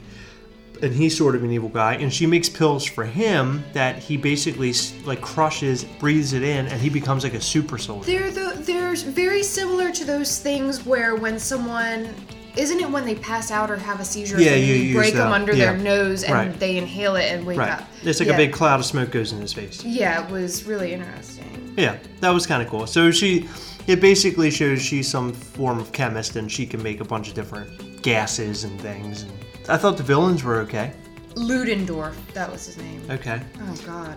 and 0.82 0.92
he's 0.94 1.16
sort 1.16 1.34
of 1.34 1.44
an 1.44 1.50
evil 1.50 1.68
guy. 1.68 1.94
And 1.94 2.12
she 2.12 2.26
makes 2.26 2.48
pills 2.48 2.84
for 2.84 3.04
him 3.04 3.62
that 3.72 3.98
he 3.98 4.16
basically 4.16 4.72
like 5.04 5.20
crushes, 5.20 5.84
breathes 5.84 6.32
it 6.32 6.42
in, 6.42 6.66
and 6.66 6.80
he 6.80 6.88
becomes 6.88 7.24
like 7.24 7.34
a 7.34 7.40
super 7.40 7.78
soldier. 7.78 8.06
They're 8.06 8.30
the 8.30 8.60
they're 8.62 8.94
very 8.96 9.42
similar 9.42 9.90
to 9.92 10.04
those 10.04 10.38
things 10.38 10.84
where 10.86 11.14
when 11.16 11.38
someone 11.38 12.14
isn't 12.56 12.80
it 12.80 12.90
when 12.90 13.04
they 13.04 13.14
pass 13.14 13.52
out 13.52 13.70
or 13.70 13.76
have 13.76 14.00
a 14.00 14.04
seizure? 14.04 14.40
Yeah, 14.40 14.56
you 14.56 14.74
you 14.74 14.94
break 14.96 15.14
them 15.14 15.28
the- 15.30 15.34
under 15.34 15.52
yeah, 15.54 15.72
their 15.72 15.76
nose 15.78 16.24
and 16.24 16.32
right. 16.32 16.58
they 16.60 16.76
inhale 16.78 17.14
it 17.16 17.30
and 17.32 17.46
wake 17.46 17.58
Right, 17.58 17.70
up. 17.70 17.84
it's 18.02 18.18
like 18.18 18.28
Yeah. 18.28 18.34
a 18.34 18.36
big 18.36 18.52
cloud 18.52 18.80
of 18.80 18.86
smoke 18.86 19.12
goes 19.12 19.32
in 19.32 19.40
his 19.40 19.52
face. 19.52 19.84
Yeah, 19.84 20.24
it 20.26 20.30
was 20.32 20.64
really 20.64 20.92
interesting. 20.92 21.72
Yeah, 21.76 21.96
that 22.20 22.30
was 22.30 22.46
kind 22.48 22.60
of 22.60 22.68
cool. 22.68 22.88
So 22.88 23.12
she, 23.12 23.48
it 23.86 24.00
basically 24.00 24.50
shows 24.50 24.82
she's 24.82 25.08
some 25.08 25.32
form 25.32 25.78
of 25.78 25.92
chemist 25.92 26.34
and 26.34 26.50
she 26.50 26.66
can 26.66 26.82
make 26.82 27.00
a 27.00 27.04
bunch 27.04 27.28
of 27.28 27.34
different 27.34 28.02
gases 28.02 28.64
and 28.64 28.78
things. 28.80 29.22
And 29.22 29.32
I 29.70 29.76
thought 29.76 29.96
the 29.96 30.02
villains 30.02 30.42
were 30.44 30.56
okay. 30.60 30.92
Ludendorff, 31.36 32.16
that 32.34 32.50
was 32.50 32.66
his 32.66 32.76
name. 32.76 33.02
Okay. 33.08 33.40
Oh 33.62 33.76
God. 33.86 34.16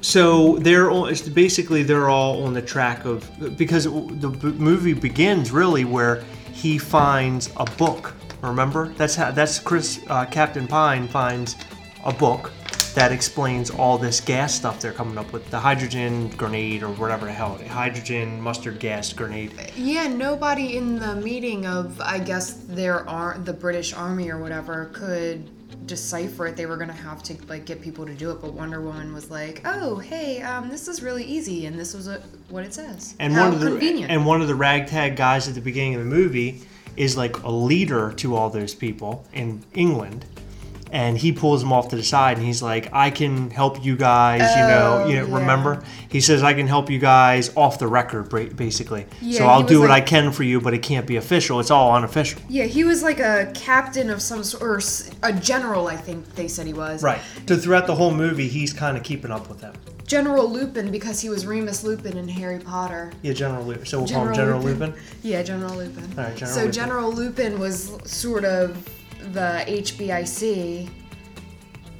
So 0.00 0.56
they're 0.58 0.90
all, 0.90 1.06
it's 1.06 1.28
basically 1.28 1.82
they're 1.82 2.08
all 2.08 2.44
on 2.44 2.54
the 2.54 2.62
track 2.62 3.04
of 3.04 3.28
because 3.56 3.84
the 3.84 4.28
b- 4.28 4.52
movie 4.52 4.94
begins 4.94 5.50
really 5.50 5.84
where 5.84 6.24
he 6.52 6.78
finds 6.78 7.50
a 7.56 7.64
book. 7.64 8.14
Remember? 8.42 8.88
That's 8.96 9.14
how 9.14 9.30
that's 9.30 9.58
Chris 9.58 10.00
uh, 10.08 10.26
Captain 10.26 10.66
Pine 10.66 11.06
finds 11.06 11.56
a 12.04 12.12
book 12.12 12.50
that 12.94 13.12
explains 13.12 13.70
all 13.70 13.98
this 13.98 14.20
gas 14.20 14.54
stuff 14.54 14.80
they're 14.80 14.92
coming 14.92 15.16
up 15.18 15.32
with 15.32 15.50
the 15.50 15.58
hydrogen 15.58 16.28
grenade 16.30 16.82
or 16.82 16.88
whatever 16.94 17.26
the 17.26 17.32
hell 17.32 17.58
hydrogen 17.68 18.40
mustard 18.40 18.78
gas 18.78 19.12
grenade. 19.12 19.52
Yeah, 19.76 20.08
nobody 20.08 20.76
in 20.76 20.98
the 20.98 21.16
meeting 21.16 21.66
of 21.66 22.00
I 22.00 22.18
guess 22.18 22.54
there 22.68 23.08
are 23.08 23.38
the 23.38 23.52
British 23.52 23.94
Army 23.94 24.30
or 24.30 24.38
whatever 24.38 24.90
could 24.92 25.48
decipher 25.86 26.46
it. 26.46 26.56
They 26.56 26.66
were 26.66 26.76
gonna 26.76 26.92
have 26.92 27.22
to 27.24 27.36
like 27.48 27.64
get 27.64 27.80
people 27.80 28.06
to 28.06 28.14
do 28.14 28.30
it, 28.30 28.40
but 28.40 28.52
Wonder 28.52 28.80
Woman 28.80 29.12
was 29.12 29.30
like, 29.30 29.62
"Oh, 29.64 29.96
hey, 29.96 30.42
um, 30.42 30.68
this 30.68 30.86
is 30.88 31.02
really 31.02 31.24
easy, 31.24 31.66
and 31.66 31.78
this 31.78 31.94
was 31.94 32.08
a, 32.08 32.20
what 32.50 32.64
it 32.64 32.74
says." 32.74 33.14
And 33.18 33.32
How 33.32 33.46
one 33.46 33.54
of 33.54 33.60
the 33.60 33.70
convenient. 33.70 34.10
and 34.10 34.26
one 34.26 34.40
of 34.40 34.48
the 34.48 34.54
ragtag 34.54 35.16
guys 35.16 35.48
at 35.48 35.54
the 35.54 35.60
beginning 35.60 35.94
of 35.94 36.00
the 36.00 36.06
movie 36.06 36.62
is 36.96 37.16
like 37.16 37.38
a 37.42 37.50
leader 37.50 38.12
to 38.12 38.36
all 38.36 38.50
those 38.50 38.74
people 38.74 39.24
in 39.32 39.64
England. 39.74 40.26
And 40.92 41.16
he 41.16 41.32
pulls 41.32 41.62
them 41.62 41.72
off 41.72 41.88
to 41.88 41.96
the 41.96 42.02
side 42.02 42.36
and 42.36 42.44
he's 42.44 42.60
like, 42.62 42.92
I 42.92 43.08
can 43.10 43.48
help 43.50 43.82
you 43.82 43.96
guys, 43.96 44.42
you 44.42 44.62
know, 44.62 45.02
Oh, 45.04 45.08
you 45.08 45.16
know, 45.16 45.26
yeah. 45.26 45.34
remember? 45.38 45.82
He 46.10 46.20
says, 46.20 46.42
I 46.42 46.52
can 46.52 46.66
help 46.68 46.90
you 46.90 46.98
guys 46.98 47.50
off 47.56 47.78
the 47.78 47.88
record, 47.88 48.28
basically. 48.54 49.06
Yeah, 49.22 49.38
so 49.38 49.46
I'll 49.46 49.62
do 49.62 49.80
what 49.80 49.90
I 49.90 50.02
can 50.02 50.32
for 50.32 50.42
you, 50.42 50.60
but 50.60 50.74
it 50.74 50.82
can't 50.82 51.06
be 51.06 51.16
official. 51.16 51.60
It's 51.60 51.70
all 51.70 51.94
unofficial. 51.94 52.42
yeah, 52.50 52.64
he 52.64 52.84
was 52.84 53.02
like 53.02 53.20
a 53.20 53.50
captain 53.54 54.10
of 54.10 54.20
some 54.20 54.44
sort, 54.44 54.62
or 54.62 54.80
a 55.22 55.32
general, 55.32 55.86
I 55.88 55.96
think 55.96 56.34
they 56.34 56.46
said 56.46 56.66
he 56.66 56.74
was. 56.74 57.02
Right. 57.02 57.22
So 57.48 57.56
throughout 57.56 57.86
the 57.86 57.94
whole 57.94 58.12
movie, 58.14 58.48
he's 58.48 58.74
kind 58.74 58.96
of 58.98 59.02
keeping 59.02 59.30
up 59.30 59.48
with 59.48 59.60
them. 59.62 59.72
General 60.06 60.46
Lupin 60.46 60.90
because 60.90 61.22
he 61.22 61.30
was 61.30 61.46
Remus 61.46 61.84
Lupin 61.84 62.18
in 62.18 62.28
Harry 62.28 62.58
Potter. 62.58 63.12
Yeah, 63.22 63.32
General 63.32 63.64
Lupin. 63.64 63.86
So 63.86 64.00
we'll 64.00 64.08
call 64.08 64.26
him 64.28 64.34
General 64.34 64.60
Lupin. 64.60 64.92
Yeah, 65.22 65.42
General 65.42 65.74
Lupin. 65.74 66.04
All 66.18 66.24
right, 66.24 66.36
General 66.36 66.54
so 66.54 66.60
Lupin. 66.60 66.72
General 66.72 67.12
Lupin 67.12 67.58
was 67.58 67.96
sort 68.04 68.44
of 68.44 68.86
the 69.32 69.64
HBIC 69.66 70.88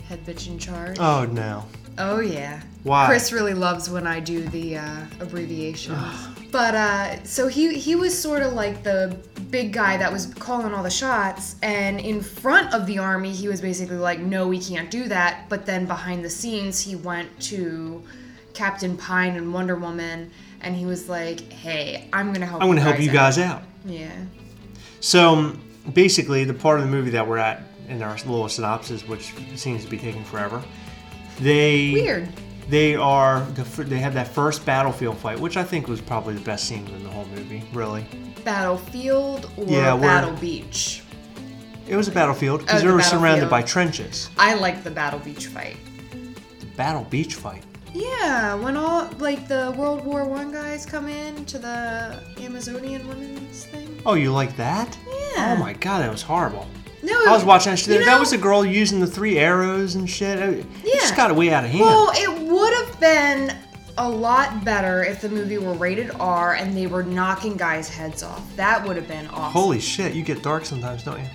head 0.09 0.25
bitch 0.27 0.49
in 0.49 0.59
charge. 0.59 0.99
Oh, 0.99 1.25
no. 1.27 1.65
Oh 1.99 2.21
yeah. 2.21 2.63
Why? 2.85 3.07
Chris 3.07 3.33
really 3.33 3.55
loves 3.55 3.91
when 3.91 4.07
I 4.07 4.19
do 4.19 4.45
the 4.49 4.79
uh, 4.79 5.05
abbreviations. 5.21 6.03
but 6.51 6.75
uh, 6.75 7.23
so 7.25 7.49
he 7.49 7.79
he 7.79 7.95
was 7.95 8.19
sort 8.19 8.43
of 8.43 8.55
like 8.55 8.83
the 8.83 9.17
big 9.51 9.73
guy 9.73 9.97
that 9.99 10.11
was 10.11 10.27
calling 10.35 10.73
all 10.73 10.83
the 10.83 10.91
shots. 10.91 11.57
And 11.63 12.01
in 12.01 12.21
front 12.23 12.73
of 12.75 12.87
the 12.87 12.99
army, 12.99 13.33
he 13.33 13.49
was 13.49 13.61
basically 13.61 13.97
like, 13.97 14.19
no, 14.19 14.49
we 14.49 14.59
can't 14.59 14.91
do 14.91 15.09
that. 15.09 15.49
But 15.49 15.67
then 15.67 15.87
behind 15.87 16.25
the 16.25 16.31
scenes, 16.31 16.81
he 16.81 16.97
went 16.97 17.29
to 17.43 18.03
Captain 18.55 18.97
Pine 18.97 19.37
and 19.37 19.53
Wonder 19.53 19.77
Woman 19.77 20.31
and 20.63 20.75
he 20.75 20.87
was 20.87 21.09
like, 21.09 21.53
hey, 21.53 22.09
I'm 22.13 22.29
going 22.29 22.41
to 22.41 22.47
help 22.47 22.63
I'm 22.63 22.69
going 22.69 22.79
to 22.79 22.83
help 22.83 23.01
you 23.01 23.11
out." 23.11 23.15
guys 23.15 23.39
out. 23.39 23.63
Yeah. 23.85 24.13
So 25.01 25.55
basically, 25.93 26.45
the 26.45 26.55
part 26.55 26.79
of 26.81 26.85
the 26.87 26.91
movie 26.91 27.11
that 27.11 27.27
we're 27.27 27.39
at 27.39 27.63
in 27.89 28.03
our 28.03 28.15
little 28.17 28.49
synopsis, 28.49 29.07
which 29.07 29.33
seems 29.57 29.85
to 29.85 29.91
be 29.91 29.99
taking 29.99 30.25
forever, 30.25 30.63
they 31.41 31.93
Weird. 31.93 32.29
They 32.69 32.95
are 32.95 33.41
the, 33.55 33.65
they 33.85 33.99
have 33.99 34.15
that 34.15 34.29
first 34.29 34.65
battlefield 34.65 35.19
fight, 35.19 35.39
which 35.41 35.57
I 35.57 35.65
think 35.65 35.89
was 35.89 36.01
probably 36.01 36.35
the 36.35 36.41
best 36.43 36.65
scene 36.67 36.87
in 36.87 37.03
the 37.03 37.11
whole 37.11 37.27
movie. 37.27 37.65
Really, 37.73 38.07
Battlefield 38.45 39.51
or 39.57 39.65
Yeah, 39.67 39.97
Battle 39.97 40.33
Beach? 40.37 41.03
it 41.89 41.97
was 41.97 42.07
a 42.09 42.13
battlefield 42.13 42.61
Oh, 42.61 42.65
because 42.65 42.83
they 42.83 42.89
the 42.89 42.95
were 42.95 43.03
surrounded 43.03 43.51
by 43.51 43.63
trenches. 43.63 44.31
I 44.39 44.55
like 44.55 44.85
the 44.85 44.91
Battle 44.91 45.19
Beach 45.19 45.47
fight. 45.49 45.77
The 46.61 46.67
battle 46.77 47.05
beach 47.11 47.35
fight. 47.35 47.65
Yeah, 47.93 48.55
when 48.55 48.77
all 48.77 49.11
like 49.19 49.49
the 49.49 49.75
World 49.77 50.05
War 50.05 50.25
One 50.25 50.53
guys 50.53 50.87
come 50.87 51.09
in 51.09 51.45
to 51.47 51.59
the 51.59 52.23
Amazonian 52.41 53.07
women's 53.09 53.65
thing. 53.67 54.01
Oh, 54.07 54.15
you 54.15 54.33
like 54.33 54.57
that? 54.57 54.97
Yeah. 55.07 55.12
Oh 55.37 55.57
my 55.57 55.73
god, 55.75 56.01
that 56.03 56.11
was 56.11 56.23
horrible. 56.23 56.67
No, 57.03 57.13
I 57.27 57.33
was 57.33 57.45
watching 57.45 57.73
that 57.73 57.79
shit. 57.79 57.99
you 58.01 58.05
that 58.05 58.21
was 58.21 58.33
a 58.33 58.39
girl 58.39 58.65
using 58.65 59.01
the 59.01 59.07
three 59.07 59.39
arrows 59.39 59.97
and 59.97 60.09
shit. 60.09 60.39
It 60.39 60.67
Yeah. 60.85 60.95
just 61.01 61.17
got 61.17 61.31
a 61.31 61.35
way 61.35 61.53
out 61.53 61.65
of 61.65 61.71
hand. 61.71 61.83
Well, 61.85 62.13
it 62.15 62.43
would 62.49 62.75
have 62.75 63.01
been 63.01 63.57
a 63.99 64.09
lot 64.09 64.65
better 64.65 65.03
if 65.03 65.21
the 65.21 65.29
movie 65.29 65.59
were 65.59 65.75
rated 65.75 66.13
R 66.21 66.55
and 66.55 66.77
they 66.77 66.87
were 66.87 67.03
knocking 67.03 67.57
guys' 67.57 67.89
heads 67.89 68.23
off. 68.23 68.41
That 68.57 68.87
would 68.87 68.97
have 68.97 69.09
been 69.09 69.27
awesome. 69.29 69.53
Holy 69.53 69.81
shit, 69.81 70.15
you 70.15 70.23
get 70.23 70.43
dark 70.43 70.65
sometimes, 70.65 71.03
don't 71.03 71.19
you? 71.21 71.27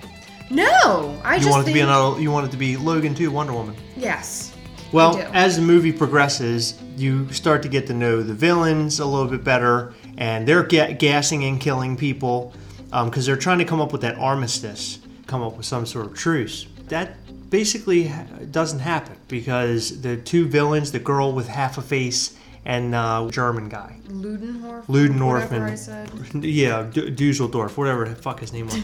no, 0.50 1.20
I 1.24 1.34
You 1.34 1.40
just 1.40 1.50
want 1.50 1.62
it 1.62 1.66
to 1.70 1.74
be 1.74 1.80
think 1.80 1.90
another. 1.90 2.20
You 2.20 2.30
want 2.30 2.46
it 2.46 2.50
to 2.52 2.56
be 2.56 2.76
Logan 2.76 3.14
too, 3.14 3.30
Wonder 3.30 3.52
Woman. 3.52 3.74
yes. 3.96 4.52
Well, 4.90 5.18
as 5.34 5.56
the 5.56 5.60
movie 5.62 5.92
progresses, 5.92 6.72
you 6.96 7.30
start 7.30 7.60
to 7.62 7.68
get 7.68 7.86
to 7.88 7.92
know 7.92 8.22
the 8.22 8.32
villains 8.32 9.00
a 9.00 9.04
little 9.04 9.28
bit 9.28 9.44
better, 9.44 9.92
and 10.16 10.48
they're 10.48 10.62
ga- 10.62 10.94
gassing 10.94 11.44
and 11.44 11.60
killing 11.60 11.94
people 11.94 12.54
because 12.90 13.26
they're 13.26 13.36
trying 13.36 13.58
to 13.58 13.64
come 13.64 13.80
up 13.80 13.92
with 13.92 14.00
that 14.00 14.16
armistice, 14.18 14.98
come 15.26 15.42
up 15.42 15.56
with 15.56 15.66
some 15.66 15.86
sort 15.86 16.06
of 16.06 16.14
truce. 16.14 16.66
That 16.88 17.16
basically 17.50 18.12
doesn't 18.50 18.80
happen 18.80 19.16
because 19.28 20.00
the 20.00 20.16
two 20.16 20.46
villains, 20.46 20.92
the 20.92 20.98
girl 20.98 21.32
with 21.32 21.48
half 21.48 21.78
a 21.78 21.82
face 21.82 22.36
and 22.64 22.94
uh, 22.94 23.28
German 23.30 23.68
guy, 23.68 23.96
Ludendorff. 24.08 24.88
Ludendorff 24.88 25.52
and 25.52 25.64
I 25.64 25.74
said. 25.74 26.10
yeah, 26.34 26.88
D- 26.92 27.10
Dusseldorf, 27.10 27.78
whatever 27.78 28.08
the 28.08 28.14
fuck 28.14 28.40
his 28.40 28.52
name 28.52 28.66
was. 28.66 28.78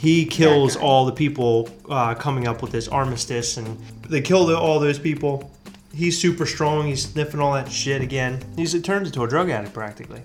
he 0.00 0.24
kills 0.24 0.76
all 0.76 1.06
the 1.06 1.12
people 1.12 1.68
uh, 1.88 2.14
coming 2.14 2.48
up 2.48 2.62
with 2.62 2.72
this 2.72 2.88
armistice, 2.88 3.56
and 3.56 3.78
they 4.08 4.20
kill 4.20 4.46
the, 4.46 4.56
all 4.56 4.80
those 4.80 4.98
people. 4.98 5.50
He's 5.94 6.20
super 6.20 6.44
strong. 6.44 6.86
He's 6.86 7.04
sniffing 7.08 7.40
all 7.40 7.54
that 7.54 7.70
shit 7.70 8.02
again. 8.02 8.42
He's 8.56 8.74
it 8.74 8.84
turns 8.84 9.08
into 9.08 9.22
a 9.22 9.28
drug 9.28 9.48
addict 9.48 9.72
practically. 9.72 10.22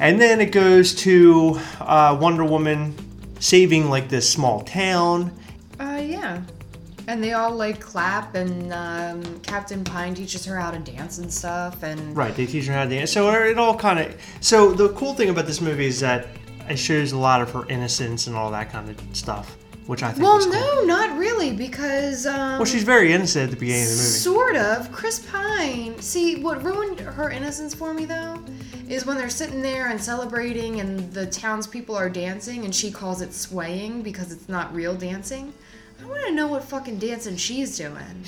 And 0.00 0.20
then 0.20 0.40
it 0.40 0.52
goes 0.52 0.94
to 0.96 1.58
uh, 1.80 2.16
Wonder 2.20 2.44
Woman 2.44 2.94
saving 3.40 3.90
like 3.90 4.08
this 4.08 4.30
small 4.30 4.60
town. 4.62 5.32
Uh, 5.80 6.00
yeah. 6.04 6.42
And 7.08 7.24
they 7.24 7.32
all 7.32 7.54
like 7.54 7.80
clap, 7.80 8.34
and 8.34 8.72
um, 8.72 9.40
Captain 9.40 9.82
Pine 9.82 10.14
teaches 10.14 10.44
her 10.44 10.58
how 10.58 10.70
to 10.70 10.78
dance 10.78 11.18
and 11.18 11.32
stuff. 11.32 11.82
And 11.82 12.14
Right, 12.16 12.34
they 12.34 12.44
teach 12.44 12.66
her 12.66 12.72
how 12.74 12.84
to 12.84 12.90
dance. 12.90 13.10
So 13.10 13.30
it 13.30 13.58
all 13.58 13.76
kind 13.76 13.98
of. 13.98 14.20
So 14.40 14.72
the 14.72 14.90
cool 14.90 15.14
thing 15.14 15.30
about 15.30 15.46
this 15.46 15.60
movie 15.60 15.86
is 15.86 16.00
that 16.00 16.28
it 16.68 16.76
shows 16.76 17.12
a 17.12 17.18
lot 17.18 17.40
of 17.40 17.50
her 17.52 17.66
innocence 17.68 18.26
and 18.26 18.36
all 18.36 18.50
that 18.50 18.70
kind 18.70 18.90
of 18.90 19.16
stuff, 19.16 19.56
which 19.86 20.02
I 20.02 20.12
think 20.12 20.22
well, 20.22 20.36
was 20.36 20.44
cool. 20.44 20.54
no, 20.54 20.84
not 20.84 21.16
really, 21.18 21.50
because 21.50 22.26
um, 22.26 22.58
Well, 22.58 22.66
she's 22.66 22.84
very 22.84 23.10
innocent 23.10 23.44
at 23.44 23.50
the 23.52 23.56
beginning 23.56 23.84
of 23.84 23.88
the 23.88 23.96
movie. 23.96 24.08
Sort 24.10 24.56
of. 24.56 24.92
Chris 24.92 25.20
Pine. 25.20 25.98
See, 26.02 26.42
what 26.42 26.62
ruined 26.62 27.00
her 27.00 27.30
innocence 27.30 27.74
for 27.74 27.94
me 27.94 28.04
though 28.04 28.38
is 28.88 29.04
when 29.04 29.16
they're 29.16 29.28
sitting 29.28 29.62
there 29.62 29.88
and 29.88 30.00
celebrating 30.00 30.80
and 30.80 31.12
the 31.12 31.26
townspeople 31.26 31.94
are 31.94 32.08
dancing 32.08 32.64
and 32.64 32.74
she 32.74 32.90
calls 32.90 33.20
it 33.20 33.34
swaying 33.34 34.02
because 34.02 34.32
it's 34.32 34.48
not 34.48 34.74
real 34.74 34.94
dancing. 34.94 35.52
I 36.00 36.06
want 36.06 36.26
to 36.26 36.32
know 36.32 36.46
what 36.46 36.64
fucking 36.64 36.98
dancing 36.98 37.36
she's 37.36 37.76
doing. 37.76 38.24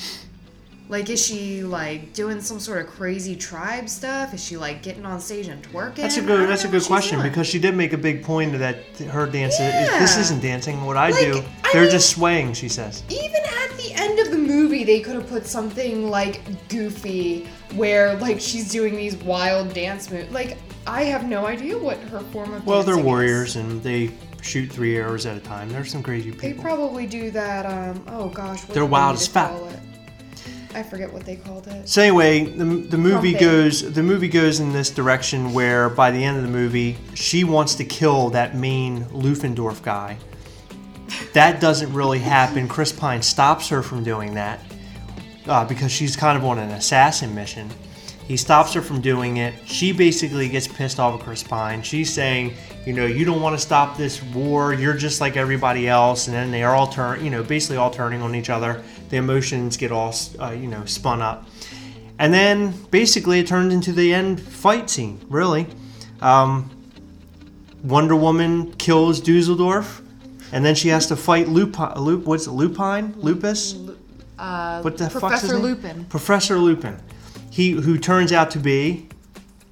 Like, 0.91 1.09
is 1.09 1.25
she 1.25 1.63
like 1.63 2.13
doing 2.15 2.41
some 2.41 2.59
sort 2.59 2.85
of 2.85 2.89
crazy 2.93 3.37
tribe 3.37 3.89
stuff? 3.89 4.35
Is 4.35 4.45
she 4.45 4.57
like 4.57 4.83
getting 4.83 5.07
on 5.07 5.21
stage 5.21 5.47
and 5.47 5.63
twerking? 5.63 5.95
That's 5.95 6.17
a 6.19 6.23
I 6.23 6.27
good. 6.27 6.49
That's 6.49 6.65
a 6.65 6.69
good 6.69 6.83
question 6.83 7.23
because 7.23 7.47
she 7.47 7.61
did 7.61 7.77
make 7.77 7.93
a 7.93 7.97
big 7.99 8.25
point 8.25 8.59
that. 8.59 8.77
Her 9.09 9.27
dance. 9.27 9.55
is 9.55 9.61
This 10.01 10.17
isn't 10.19 10.43
dancing. 10.43 10.85
What 10.85 10.97
I 10.97 11.11
Like, 11.11 11.21
do, 11.21 11.43
they're 11.73 11.83
mean- 11.83 11.91
just 11.93 12.11
swaying. 12.11 12.55
She 12.55 12.69
says. 12.69 13.05
even 13.09 13.41
at 13.63 13.77
the 13.77 13.93
end 13.95 14.19
of 14.19 14.31
the 14.33 14.39
movie 14.39 14.83
they 14.85 15.01
could 15.01 15.15
have 15.15 15.29
put 15.29 15.47
something 15.47 16.11
like 16.11 16.41
goofy 16.69 17.47
where 17.77 18.17
like 18.17 18.41
she's 18.41 18.69
doing 18.71 18.95
these 18.97 19.17
wild 19.19 19.73
dance 19.73 20.11
moves 20.11 20.31
like 20.33 20.59
i 20.87 21.03
have 21.05 21.25
no 21.29 21.47
idea 21.47 21.77
what 21.79 21.97
her 21.99 22.21
form 22.33 22.53
of 22.53 22.67
Well, 22.67 22.83
they're 22.83 22.95
dancing 22.97 23.01
is. 23.01 23.05
warriors 23.07 23.57
and 23.57 23.83
they 23.83 24.11
shoot 24.43 24.71
three 24.71 24.97
arrows 24.97 25.25
at 25.27 25.37
a 25.37 25.41
time. 25.41 25.69
There's 25.71 25.91
some 25.91 26.03
crazy 26.03 26.31
people. 26.33 26.49
they 26.49 26.55
probably 26.55 27.07
do 27.07 27.31
that 27.31 27.65
um 27.67 28.03
oh 28.09 28.29
gosh 28.29 28.61
what 28.65 28.75
They're 28.75 28.85
wild 28.85 29.17
as 29.17 29.27
fuck. 29.27 29.53
I 30.75 30.83
forget 30.83 31.13
what 31.13 31.25
they 31.25 31.37
called 31.37 31.67
it 31.67 31.89
So 31.89 32.03
anyway, 32.03 32.45
the, 32.45 32.65
the 32.65 32.99
movie 32.99 33.35
goes 33.35 33.93
the 33.93 34.03
movie 34.03 34.29
goes 34.29 34.61
in 34.61 34.73
this 34.73 34.91
direction 34.91 35.53
where 35.53 35.89
by 35.89 36.11
the 36.11 36.23
end 36.23 36.37
of 36.37 36.43
the 36.45 36.49
movie, 36.49 36.97
she 37.15 37.45
wants 37.45 37.75
to 37.77 37.85
kill 37.85 38.31
that 38.31 38.55
main 38.55 39.07
Ludendorff 39.11 39.83
guy. 39.83 40.17
That 41.33 41.61
doesn't 41.61 41.93
really 41.93 42.21
happen. 42.21 42.69
Chris 42.69 42.93
Pine 42.93 43.23
stops 43.23 43.69
her 43.69 43.83
from 43.83 44.05
doing 44.05 44.35
that 44.35 44.61
uh, 45.47 45.65
because 45.65 45.91
she's 45.91 46.17
kind 46.17 46.39
of 46.39 46.45
on 46.45 46.59
an 46.59 46.71
assassin 46.71 47.35
mission. 47.35 47.69
He 48.31 48.37
stops 48.37 48.73
her 48.75 48.81
from 48.81 49.01
doing 49.01 49.39
it. 49.39 49.55
She 49.67 49.91
basically 49.91 50.49
gets 50.49 50.69
pissed 50.69 51.01
off 51.01 51.19
at 51.19 51.27
Chris 51.27 51.43
Pine. 51.43 51.83
She's 51.83 52.13
saying, 52.13 52.55
you 52.87 52.93
know, 52.93 53.05
you 53.05 53.25
don't 53.25 53.43
want 53.43 53.57
to 53.57 53.61
stop 53.61 53.97
this 53.97 54.23
war. 54.23 54.73
You're 54.73 54.97
just 54.97 55.21
like 55.21 55.37
everybody 55.37 55.89
else. 55.89 56.29
And 56.29 56.37
then 56.37 56.53
they 56.53 56.63
are 56.63 56.73
all 56.73 56.87
turn, 56.87 57.25
you 57.25 57.31
know, 57.33 57.43
basically 57.43 57.77
all 57.77 57.91
turning 57.91 58.23
on 58.23 58.37
each 58.37 58.49
other. 58.49 58.85
The 59.09 59.17
emotions 59.17 59.77
get 59.77 59.91
all, 59.91 60.15
uh, 60.41 60.51
you 60.51 60.69
know, 60.69 60.85
spun 60.85 61.21
up. 61.21 61.49
And 62.21 62.33
then 62.33 62.73
basically 62.93 63.41
it 63.41 63.49
turns 63.49 63.75
into 63.75 63.91
the 63.91 64.15
end 64.15 64.41
fight 64.41 64.89
scene, 64.89 65.21
really. 65.29 65.67
Um, 66.21 66.71
Wonder 67.83 68.15
Woman 68.15 68.73
kills 68.75 69.19
Dusseldorf, 69.19 70.03
and 70.53 70.65
then 70.65 70.77
she 70.77 70.87
has 70.91 71.09
to 71.09 71.17
fight 71.17 71.49
Lupine. 71.49 71.95
Lup, 71.97 72.21
what's 72.21 72.47
it, 72.47 72.53
Lupine? 72.53 73.13
Lupus? 73.17 73.75
uh 74.39 74.83
What 74.83 74.99
the 74.99 75.11
fuck's 75.11 75.41
his 75.41 75.51
professor 75.51 75.55
name? 75.55 75.63
lupin 75.63 76.05
Professor 76.05 76.59
Lupin. 76.59 76.97
He 77.51 77.73
who 77.73 77.99
turns 77.99 78.33
out 78.33 78.51
to 78.53 78.59
be 78.59 79.09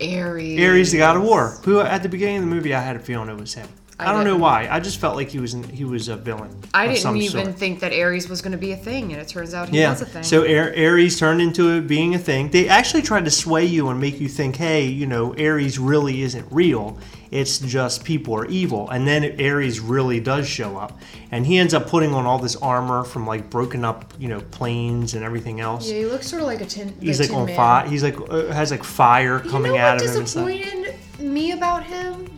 aries 0.01 0.61
Ares, 0.61 0.93
the 0.93 0.99
God 0.99 1.17
of 1.17 1.23
War. 1.23 1.59
Who 1.65 1.81
at 1.81 2.03
the 2.03 2.09
beginning 2.09 2.39
of 2.39 2.43
the 2.43 2.51
movie 2.51 2.75
I 2.75 2.81
had 2.81 2.97
a 2.97 3.01
feeling 3.01 3.29
it 3.29 3.39
was 3.39 3.55
him. 3.55 3.69
I, 4.01 4.11
I 4.11 4.13
don't 4.13 4.25
know 4.25 4.37
why. 4.37 4.69
I 4.71 4.79
just 4.79 5.01
felt 5.01 5.17
like 5.17 5.29
he 5.29 5.39
was 5.41 5.55
in, 5.55 5.65
he 5.65 5.85
was 5.85 6.07
a 6.09 6.17
villain. 6.17 6.57
i 6.73 6.87
didn't 6.87 7.17
even 7.17 7.45
sort. 7.47 7.57
think 7.59 7.81
that 7.81 7.93
Ares 7.93 8.29
was 8.29 8.41
going 8.41 8.53
to 8.53 8.59
be 8.59 8.71
a 8.71 8.77
thing 8.77 9.13
and 9.13 9.21
it 9.21 9.27
turns 9.27 9.55
out 9.55 9.69
he 9.71 9.81
Yeah. 9.81 9.91
was 9.91 10.03
a 10.03 10.07
thing 10.07 10.23
So 10.23 10.43
Ar- 10.43 10.73
Ares 10.77 11.19
turned 11.19 11.41
into 11.43 11.71
it 11.77 11.89
being 11.89 12.15
a 12.15 12.19
thing. 12.19 12.51
They 12.51 12.69
actually 12.69 13.03
tried 13.03 13.25
to 13.25 13.31
sway 13.33 13.65
you 13.65 13.89
and 13.89 14.01
make 14.01 14.21
you 14.21 14.29
think, 14.29 14.55
hey, 14.57 14.85
you 14.87 15.07
know, 15.07 15.33
Ares 15.37 15.79
really 15.81 16.23
isn't 16.23 16.47
real. 16.53 16.97
It's 17.33 17.59
just 17.59 18.05
people 18.05 18.35
are 18.37 18.47
evil. 18.47 18.89
And 18.89 19.07
then 19.07 19.25
Ares 19.41 19.81
really 19.81 20.19
does 20.21 20.49
show 20.49 20.79
up, 20.79 20.99
and 21.31 21.45
he 21.45 21.59
ends 21.59 21.75
up 21.75 21.87
putting 21.89 22.15
on 22.15 22.25
all 22.25 22.39
this 22.39 22.57
armor 22.57 23.05
from 23.05 23.27
like 23.27 23.51
broken 23.51 23.85
up, 23.85 24.15
you 24.19 24.29
know, 24.29 24.41
planes 24.51 25.13
and 25.15 25.23
everything 25.25 25.61
else. 25.61 25.91
yeah 25.91 25.99
he 25.99 26.07
looks 26.07 26.27
sort 26.29 26.41
of 26.41 26.47
like 26.49 26.61
a 26.63 26.65
tin 26.67 26.95
He's 27.01 27.19
like 27.21 27.29
Tin 27.31 27.37
on 27.39 27.49
fire. 27.49 27.87
He's 27.87 28.03
like 28.03 28.17
uh, 28.31 28.47
has 28.53 28.71
like 28.71 28.83
fire 28.85 29.41
coming 29.41 29.73
you 29.73 29.79
know 29.79 29.85
out 29.85 29.95
what 30.01 30.05
of 30.07 30.11
him 30.15 30.19
and 30.21 30.29
stuff. 30.29 30.47
disappointed 30.47 30.95
me 31.21 31.51
about 31.53 31.83
him 31.85 32.31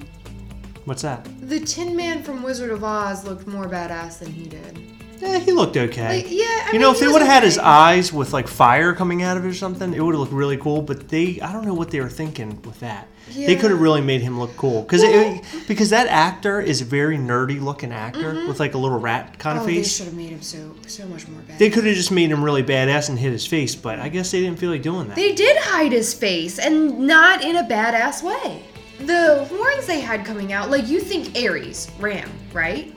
What's 0.90 1.02
that? 1.02 1.24
The 1.48 1.60
Tin 1.60 1.94
Man 1.94 2.20
from 2.20 2.42
Wizard 2.42 2.72
of 2.72 2.82
Oz 2.82 3.24
looked 3.24 3.46
more 3.46 3.66
badass 3.68 4.18
than 4.18 4.32
he 4.32 4.46
did. 4.48 4.76
Yeah, 5.20 5.38
he 5.38 5.52
looked 5.52 5.76
okay. 5.76 6.16
Like, 6.16 6.26
yeah, 6.32 6.46
I 6.48 6.64
you 6.66 6.72
mean, 6.72 6.80
know, 6.80 6.90
if 6.90 6.96
he 6.96 7.02
they 7.02 7.06
was 7.06 7.12
would 7.12 7.22
have 7.22 7.30
had 7.30 7.42
his 7.44 7.58
okay. 7.58 7.64
eyes 7.68 8.12
with 8.12 8.32
like 8.32 8.48
fire 8.48 8.92
coming 8.92 9.22
out 9.22 9.36
of 9.36 9.44
it 9.44 9.48
or 9.48 9.54
something, 9.54 9.94
it 9.94 10.00
would 10.02 10.14
have 10.14 10.20
looked 10.20 10.32
really 10.32 10.56
cool. 10.56 10.82
But 10.82 11.08
they, 11.08 11.40
I 11.40 11.52
don't 11.52 11.64
know 11.64 11.74
what 11.74 11.92
they 11.92 12.00
were 12.00 12.08
thinking 12.08 12.60
with 12.62 12.80
that. 12.80 13.06
They 13.32 13.52
Yeah. 13.52 13.60
could 13.60 13.70
have 13.70 13.80
really 13.80 14.00
made 14.00 14.20
him 14.22 14.40
look 14.40 14.56
cool 14.56 14.82
because 14.82 15.02
Well- 15.02 15.40
because 15.68 15.90
that 15.90 16.08
actor 16.08 16.60
is 16.60 16.80
a 16.80 16.84
very 16.84 17.16
nerdy 17.16 17.62
looking 17.62 17.92
actor 17.92 18.44
with 18.48 18.58
like 18.58 18.74
a 18.74 18.78
little 18.78 18.98
rat 18.98 19.38
kind 19.38 19.58
of 19.58 19.62
Mm-hmm. 19.62 19.70
Oh, 19.70 19.74
they 19.76 19.82
face. 19.82 19.96
should 19.96 20.06
have 20.06 20.14
made 20.16 20.30
him 20.30 20.42
so 20.42 20.74
so 20.88 21.06
much 21.06 21.28
more 21.28 21.40
badass. 21.42 21.58
They 21.58 21.70
could 21.70 21.84
have 21.84 21.94
just 21.94 22.10
made 22.10 22.32
him 22.32 22.42
really 22.42 22.64
badass 22.64 23.08
and 23.10 23.16
hit 23.16 23.30
his 23.30 23.46
face, 23.46 23.76
but 23.76 24.00
I 24.00 24.08
guess 24.08 24.32
they 24.32 24.40
didn't 24.40 24.58
feel 24.58 24.72
like 24.72 24.82
doing 24.82 25.06
that. 25.06 25.14
They 25.14 25.34
did 25.36 25.56
hide 25.58 25.92
his 25.92 26.14
face, 26.14 26.58
and 26.58 26.98
not 27.06 27.44
in 27.44 27.54
a 27.54 27.62
badass 27.62 28.24
way. 28.24 28.64
The 29.06 29.46
horns 29.48 29.86
they 29.86 30.00
had 30.00 30.24
coming 30.24 30.52
out, 30.52 30.70
like 30.70 30.88
you 30.88 31.00
think 31.00 31.36
Aries, 31.36 31.90
Ram, 31.98 32.30
right? 32.52 32.94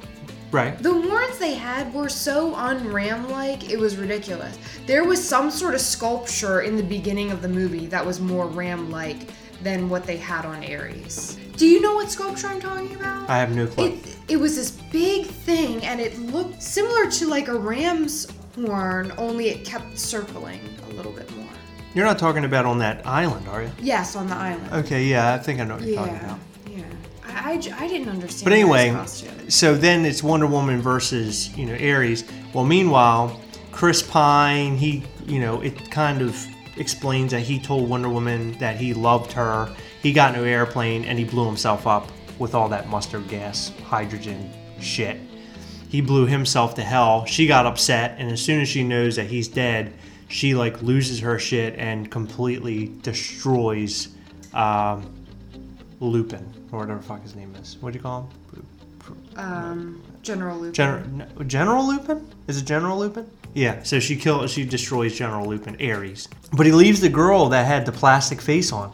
right? 0.53 0.77
The 0.81 0.93
horns 0.93 1.37
they 1.39 1.55
had 1.55 1.93
were 1.93 2.09
so 2.09 2.55
un-Ram 2.55 3.29
like, 3.29 3.69
it 3.69 3.77
was 3.77 3.97
ridiculous. 3.97 4.57
There 4.85 5.03
was 5.03 5.25
some 5.25 5.49
sort 5.49 5.73
of 5.73 5.81
sculpture 5.81 6.61
in 6.61 6.77
the 6.77 6.83
beginning 6.83 7.31
of 7.31 7.41
the 7.41 7.47
movie 7.47 7.87
that 7.87 8.05
was 8.05 8.19
more 8.19 8.47
Ram 8.47 8.89
like 8.91 9.29
than 9.61 9.89
what 9.89 10.05
they 10.05 10.17
had 10.17 10.45
on 10.45 10.63
Aries. 10.63 11.37
Do 11.57 11.65
you 11.67 11.81
know 11.81 11.95
what 11.95 12.09
sculpture 12.09 12.47
I'm 12.47 12.59
talking 12.59 12.95
about? 12.95 13.29
I 13.29 13.37
have 13.37 13.55
no 13.55 13.67
clue. 13.67 13.85
It, 13.85 14.17
it 14.27 14.37
was 14.37 14.55
this 14.55 14.71
big 14.71 15.25
thing 15.25 15.83
and 15.85 15.99
it 15.99 16.17
looked 16.19 16.61
similar 16.61 17.09
to 17.11 17.27
like 17.27 17.47
a 17.47 17.55
ram's 17.55 18.27
horn, 18.55 19.11
only 19.17 19.49
it 19.49 19.65
kept 19.65 19.97
circling 19.97 20.59
a 20.85 20.93
little 20.93 21.11
bit 21.11 21.29
more. 21.31 21.32
You're 21.93 22.05
not 22.05 22.17
talking 22.17 22.43
about 22.43 22.65
on 22.65 22.79
that 22.79 23.05
island, 23.05 23.47
are 23.47 23.63
you? 23.63 23.71
Yes, 23.79 24.15
on 24.15 24.27
the 24.27 24.35
island. 24.35 24.71
Okay, 24.73 25.05
yeah, 25.05 25.33
I 25.33 25.37
think 25.37 25.59
I 25.59 25.63
know 25.63 25.75
what 25.75 25.83
you're 25.83 25.95
talking 25.95 26.15
about. 26.15 26.39
yeah. 26.67 26.79
about. 26.79 27.65
Yeah. 27.65 27.75
I 27.77 27.87
didn't 27.87 28.09
understand. 28.09 28.45
But 28.45 28.53
anyway, 28.53 28.97
so 29.47 29.75
then 29.75 30.05
it's 30.05 30.23
Wonder 30.23 30.47
Woman 30.47 30.81
versus 30.81 31.55
you 31.55 31.65
know 31.65 31.73
Ares. 31.73 32.23
Well, 32.53 32.65
meanwhile, 32.65 33.39
Chris 33.71 34.01
Pine, 34.01 34.75
he 34.75 35.03
you 35.27 35.39
know 35.39 35.61
it 35.61 35.91
kind 35.91 36.21
of 36.21 36.47
explains 36.77 37.31
that 37.31 37.41
he 37.41 37.59
told 37.59 37.87
Wonder 37.89 38.09
Woman 38.09 38.57
that 38.57 38.77
he 38.77 38.93
loved 38.93 39.31
her. 39.33 39.69
He 40.01 40.11
got 40.13 40.33
in 40.33 40.41
an 40.41 40.47
airplane 40.47 41.05
and 41.05 41.19
he 41.19 41.25
blew 41.25 41.45
himself 41.45 41.85
up 41.85 42.09
with 42.39 42.55
all 42.55 42.67
that 42.69 42.89
mustard 42.89 43.27
gas, 43.27 43.71
hydrogen 43.85 44.51
shit. 44.79 45.19
He 45.89 46.01
blew 46.01 46.25
himself 46.25 46.73
to 46.75 46.81
hell. 46.81 47.25
She 47.25 47.45
got 47.45 47.67
upset, 47.67 48.15
and 48.17 48.31
as 48.31 48.41
soon 48.41 48.61
as 48.61 48.67
she 48.67 48.83
knows 48.83 49.15
that 49.17 49.27
he's 49.27 49.47
dead, 49.47 49.93
she 50.33 50.55
like 50.55 50.81
loses 50.81 51.19
her 51.19 51.37
shit 51.37 51.75
and 51.77 52.09
completely 52.09 52.91
destroys 53.03 54.09
um, 54.53 55.13
Lupin 55.99 56.51
or 56.71 56.79
whatever 56.79 56.99
the 56.99 57.05
fuck 57.05 57.21
his 57.21 57.35
name 57.35 57.53
is. 57.61 57.77
What 57.79 57.93
do 57.93 57.99
you 57.99 58.03
call 58.03 58.29
him? 58.55 59.37
um, 59.37 60.03
General 60.23 60.57
Lupin. 60.57 60.73
General 60.73 61.07
no, 61.07 61.43
General 61.43 61.87
Lupin? 61.87 62.27
Is 62.47 62.57
it 62.57 62.65
General 62.65 62.97
Lupin? 62.97 63.29
Yeah. 63.53 63.83
So 63.83 63.99
she 63.99 64.15
kills. 64.15 64.49
She 64.49 64.65
destroys 64.65 65.15
General 65.15 65.47
Lupin, 65.47 65.75
Ares. 65.79 66.27
But 66.51 66.65
he 66.65 66.71
leaves 66.71 66.99
the 66.99 67.09
girl 67.09 67.49
that 67.49 67.67
had 67.67 67.85
the 67.85 67.91
plastic 67.91 68.41
face 68.41 68.71
on. 68.71 68.91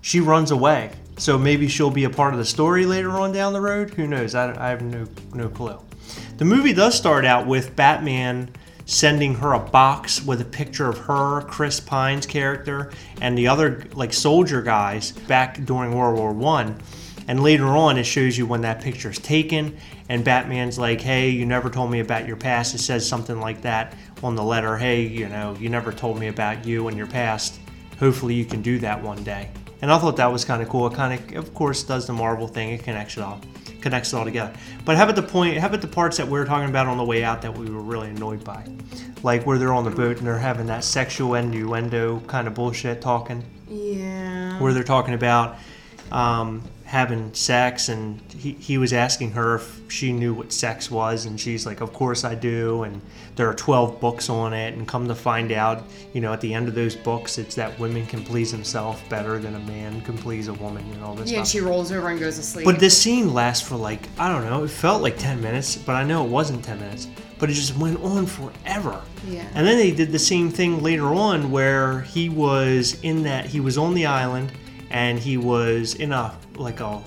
She 0.00 0.20
runs 0.20 0.52
away. 0.52 0.92
So 1.18 1.36
maybe 1.36 1.68
she'll 1.68 1.90
be 1.90 2.04
a 2.04 2.10
part 2.10 2.32
of 2.32 2.38
the 2.38 2.44
story 2.46 2.86
later 2.86 3.10
on 3.10 3.32
down 3.32 3.52
the 3.52 3.60
road. 3.60 3.90
Who 3.90 4.06
knows? 4.06 4.34
I, 4.34 4.54
I 4.58 4.70
have 4.70 4.80
no 4.80 5.06
no 5.34 5.50
clue. 5.50 5.78
The 6.38 6.46
movie 6.46 6.72
does 6.72 6.94
start 6.94 7.26
out 7.26 7.46
with 7.46 7.76
Batman 7.76 8.50
sending 8.86 9.34
her 9.34 9.52
a 9.52 9.58
box 9.58 10.24
with 10.24 10.40
a 10.40 10.44
picture 10.44 10.88
of 10.88 10.96
her, 10.98 11.42
Chris 11.42 11.80
Pine's 11.80 12.24
character, 12.24 12.90
and 13.20 13.36
the 13.36 13.48
other 13.48 13.84
like 13.94 14.12
soldier 14.12 14.62
guys 14.62 15.12
back 15.12 15.62
during 15.64 15.94
World 15.94 16.16
War 16.16 16.32
One. 16.32 16.80
And 17.28 17.42
later 17.42 17.66
on, 17.66 17.98
it 17.98 18.04
shows 18.04 18.38
you 18.38 18.46
when 18.46 18.60
that 18.60 18.80
picture 18.80 19.10
is 19.10 19.18
taken, 19.18 19.76
and 20.08 20.24
Batman's 20.24 20.78
like, 20.78 21.00
"Hey, 21.00 21.30
you 21.30 21.44
never 21.44 21.68
told 21.68 21.90
me 21.90 21.98
about 21.98 22.26
your 22.26 22.36
past." 22.36 22.74
It 22.74 22.78
says 22.78 23.06
something 23.06 23.40
like 23.40 23.62
that 23.62 23.94
on 24.22 24.36
the 24.36 24.44
letter. 24.44 24.76
Hey, 24.76 25.02
you 25.02 25.28
know, 25.28 25.56
you 25.58 25.68
never 25.68 25.92
told 25.92 26.20
me 26.20 26.28
about 26.28 26.64
you 26.64 26.86
and 26.86 26.96
your 26.96 27.08
past. 27.08 27.58
Hopefully, 27.98 28.34
you 28.34 28.44
can 28.44 28.62
do 28.62 28.78
that 28.78 29.02
one 29.02 29.24
day. 29.24 29.48
And 29.82 29.92
I 29.92 29.98
thought 29.98 30.16
that 30.16 30.32
was 30.32 30.44
kind 30.44 30.62
of 30.62 30.68
cool. 30.68 30.86
It 30.86 30.94
kind 30.94 31.18
of, 31.18 31.36
of 31.36 31.52
course, 31.52 31.82
does 31.82 32.06
the 32.06 32.12
Marvel 32.12 32.46
thing. 32.46 32.70
It 32.70 32.84
connects 32.84 33.16
it 33.16 33.22
all, 33.24 33.40
connects 33.80 34.12
it 34.12 34.16
all 34.16 34.24
together. 34.24 34.52
But 34.84 34.96
how 34.96 35.04
about 35.04 35.16
the 35.16 35.22
point? 35.22 35.58
How 35.58 35.66
about 35.68 35.80
the 35.82 35.88
parts 35.88 36.16
that 36.16 36.26
we 36.26 36.32
were 36.38 36.44
talking 36.44 36.68
about 36.68 36.86
on 36.86 36.96
the 36.96 37.04
way 37.04 37.22
out 37.24 37.42
that 37.42 37.56
we 37.56 37.70
were 37.70 37.80
really 37.80 38.08
annoyed 38.10 38.42
by, 38.44 38.64
like 39.22 39.46
where 39.46 39.58
they're 39.58 39.72
on 39.72 39.84
the 39.84 39.90
boat 39.90 40.18
and 40.18 40.26
they're 40.26 40.38
having 40.38 40.66
that 40.66 40.84
sexual 40.84 41.34
innuendo 41.34 42.20
kind 42.26 42.46
of 42.46 42.54
bullshit 42.54 43.00
talking 43.00 43.42
Yeah. 43.68 44.60
where 44.60 44.72
they're 44.72 44.82
talking 44.84 45.14
about 45.14 45.56
um, 46.12 46.62
having 46.86 47.34
sex, 47.34 47.88
and 47.88 48.20
he, 48.38 48.52
he 48.52 48.78
was 48.78 48.92
asking 48.92 49.32
her 49.32 49.56
if 49.56 49.80
she 49.92 50.12
knew 50.12 50.32
what 50.32 50.52
sex 50.52 50.90
was, 50.90 51.26
and 51.26 51.38
she's 51.38 51.66
like, 51.66 51.80
"Of 51.80 51.92
course 51.92 52.24
I 52.24 52.34
do." 52.34 52.84
And 52.84 53.00
there 53.34 53.48
are 53.50 53.54
twelve 53.54 54.00
books 54.00 54.30
on 54.30 54.52
it, 54.54 54.74
and 54.74 54.86
come 54.86 55.08
to 55.08 55.14
find 55.14 55.50
out, 55.52 55.82
you 56.14 56.20
know, 56.20 56.32
at 56.32 56.40
the 56.40 56.54
end 56.54 56.68
of 56.68 56.74
those 56.74 56.94
books, 56.96 57.38
it's 57.38 57.54
that 57.56 57.78
women 57.78 58.06
can 58.06 58.22
please 58.24 58.52
themselves 58.52 59.00
better 59.08 59.38
than 59.38 59.54
a 59.56 59.58
man 59.60 60.00
can 60.02 60.16
please 60.16 60.48
a 60.48 60.54
woman, 60.54 60.84
and 60.92 61.02
all 61.02 61.14
this 61.14 61.30
Yeah, 61.30 61.38
and 61.38 61.46
stuff. 61.46 61.60
she 61.60 61.66
rolls 61.66 61.90
over 61.92 62.08
and 62.08 62.20
goes 62.20 62.36
to 62.36 62.42
sleep. 62.42 62.64
But 62.64 62.78
this 62.78 62.96
scene 62.96 63.34
lasts 63.34 63.66
for 63.66 63.76
like 63.76 64.08
I 64.18 64.28
don't 64.28 64.44
know. 64.48 64.64
It 64.64 64.70
felt 64.70 65.02
like 65.02 65.18
ten 65.18 65.40
minutes, 65.42 65.76
but 65.76 65.94
I 65.96 66.04
know 66.04 66.24
it 66.24 66.30
wasn't 66.30 66.64
ten 66.64 66.78
minutes. 66.80 67.08
But 67.38 67.50
it 67.50 67.52
just 67.52 67.76
went 67.76 68.00
on 68.02 68.24
forever. 68.24 69.02
Yeah. 69.28 69.44
And 69.54 69.66
then 69.66 69.76
they 69.76 69.90
did 69.90 70.10
the 70.10 70.18
same 70.18 70.48
thing 70.50 70.82
later 70.82 71.12
on, 71.12 71.50
where 71.50 72.00
he 72.00 72.30
was 72.30 72.98
in 73.02 73.24
that 73.24 73.44
he 73.44 73.60
was 73.60 73.76
on 73.76 73.92
the 73.92 74.06
island, 74.06 74.52
and 74.88 75.18
he 75.18 75.36
was 75.36 75.94
in 75.96 76.12
a 76.12 76.34
like 76.58 76.80
a 76.80 77.02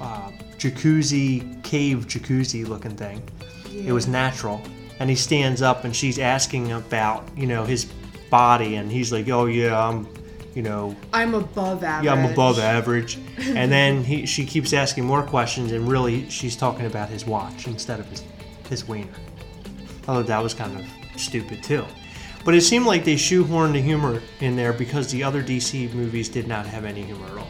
uh, 0.00 0.30
jacuzzi 0.58 1.62
cave 1.62 2.06
jacuzzi 2.06 2.66
looking 2.66 2.96
thing. 2.96 3.22
It 3.72 3.92
was 3.92 4.06
natural, 4.06 4.62
and 5.00 5.10
he 5.10 5.16
stands 5.16 5.62
up, 5.62 5.84
and 5.84 5.94
she's 5.94 6.18
asking 6.18 6.72
about 6.72 7.26
you 7.36 7.46
know 7.46 7.64
his 7.64 7.86
body, 8.30 8.76
and 8.76 8.90
he's 8.90 9.12
like, 9.12 9.28
"Oh 9.28 9.46
yeah, 9.46 9.78
I'm." 9.78 10.08
You 10.54 10.62
know, 10.62 10.94
I'm 11.12 11.34
above 11.34 11.82
average. 11.82 12.04
yeah, 12.04 12.12
I'm 12.12 12.30
above 12.30 12.60
average. 12.60 13.18
And 13.56 13.72
then 13.72 14.04
he, 14.04 14.24
she 14.24 14.46
keeps 14.46 14.72
asking 14.72 15.04
more 15.04 15.24
questions, 15.24 15.72
and 15.72 15.88
really, 15.88 16.30
she's 16.30 16.54
talking 16.54 16.86
about 16.86 17.08
his 17.08 17.26
watch 17.26 17.66
instead 17.66 17.98
of 17.98 18.06
his, 18.06 18.22
his 18.68 18.86
wiener. 18.86 19.08
Although 20.06 20.22
that 20.22 20.40
was 20.40 20.54
kind 20.54 20.78
of 20.78 20.86
stupid 21.20 21.64
too. 21.64 21.84
But 22.44 22.54
it 22.54 22.60
seemed 22.60 22.86
like 22.86 23.04
they 23.04 23.16
shoehorned 23.16 23.72
the 23.72 23.80
humor 23.80 24.22
in 24.40 24.54
there 24.54 24.72
because 24.72 25.10
the 25.10 25.24
other 25.24 25.42
DC 25.42 25.92
movies 25.92 26.28
did 26.28 26.46
not 26.46 26.66
have 26.66 26.84
any 26.84 27.02
humor 27.02 27.26
at 27.26 27.38
all. 27.38 27.48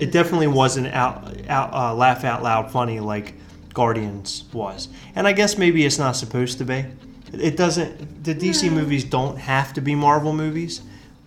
It 0.00 0.12
definitely 0.12 0.46
wasn't 0.48 0.88
out, 0.88 1.48
out 1.48 1.72
uh, 1.74 1.94
laugh 1.94 2.24
out 2.24 2.42
loud 2.42 2.70
funny 2.70 3.00
like 3.00 3.34
Guardians 3.74 4.44
was, 4.52 4.88
and 5.14 5.26
I 5.28 5.32
guess 5.32 5.56
maybe 5.58 5.84
it's 5.84 5.98
not 5.98 6.12
supposed 6.16 6.58
to 6.58 6.64
be. 6.64 6.84
It 7.32 7.56
doesn't. 7.56 8.24
The 8.24 8.34
DC 8.34 8.70
movies 8.72 9.04
don't 9.04 9.36
have 9.38 9.72
to 9.74 9.80
be 9.80 9.94
Marvel 9.94 10.32
movies, 10.32 10.80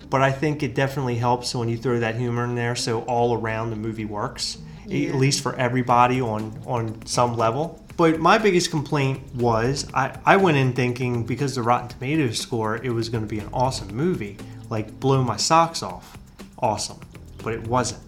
but 0.09 0.21
I 0.21 0.31
think 0.31 0.61
it 0.63 0.75
definitely 0.75 1.15
helps 1.15 1.55
when 1.55 1.69
you 1.69 1.77
throw 1.77 1.99
that 1.99 2.15
humor 2.15 2.43
in 2.43 2.55
there, 2.55 2.75
so 2.75 3.01
all 3.03 3.33
around 3.35 3.69
the 3.69 3.75
movie 3.77 4.05
works, 4.05 4.57
Yeah. 4.85 5.09
at 5.09 5.15
least 5.15 5.41
for 5.41 5.55
everybody 5.55 6.19
on 6.19 6.59
on 6.65 7.05
some 7.05 7.37
level. 7.37 7.79
But 7.95 8.19
my 8.19 8.39
biggest 8.39 8.71
complaint 8.71 9.21
was 9.35 9.87
I, 9.93 10.17
I 10.25 10.37
went 10.37 10.57
in 10.57 10.73
thinking 10.73 11.25
because 11.25 11.53
the 11.55 11.61
Rotten 11.61 11.89
Tomatoes 11.89 12.39
score 12.39 12.77
it 12.77 12.89
was 12.89 13.07
going 13.07 13.23
to 13.23 13.29
be 13.29 13.39
an 13.39 13.49
awesome 13.53 13.95
movie, 13.95 14.37
like 14.69 14.99
blow 14.99 15.23
my 15.23 15.37
socks 15.37 15.83
off, 15.83 16.17
awesome, 16.59 16.99
but 17.43 17.53
it 17.53 17.67
wasn't. 17.67 18.01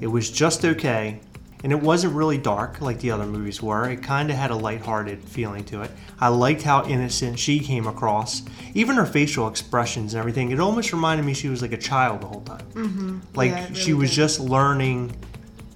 It 0.00 0.06
was 0.06 0.30
just 0.30 0.64
okay, 0.64 1.20
and 1.64 1.72
it 1.72 1.80
wasn't 1.80 2.14
really 2.14 2.38
dark 2.38 2.80
like 2.80 3.00
the 3.00 3.10
other 3.10 3.26
movies 3.26 3.60
were. 3.62 3.88
It 3.90 4.02
kind 4.02 4.30
of 4.30 4.36
had 4.36 4.50
a 4.50 4.54
lighthearted 4.56 5.22
feeling 5.24 5.64
to 5.66 5.82
it. 5.82 5.90
I 6.20 6.28
liked 6.28 6.62
how 6.62 6.84
innocent 6.86 7.38
she 7.38 7.58
came 7.60 7.86
across, 7.86 8.42
even 8.74 8.96
her 8.96 9.06
facial 9.06 9.48
expressions 9.48 10.14
and 10.14 10.20
everything. 10.20 10.50
It 10.50 10.60
almost 10.60 10.92
reminded 10.92 11.24
me 11.26 11.34
she 11.34 11.48
was 11.48 11.62
like 11.62 11.72
a 11.72 11.76
child 11.78 12.20
the 12.22 12.26
whole 12.26 12.42
time. 12.42 12.66
Mm-hmm. 12.74 13.18
Like 13.34 13.50
Yeah, 13.50 13.64
it 13.68 13.76
she 13.76 13.92
was 13.92 14.10
did. 14.10 14.16
just 14.16 14.40
learning 14.40 15.14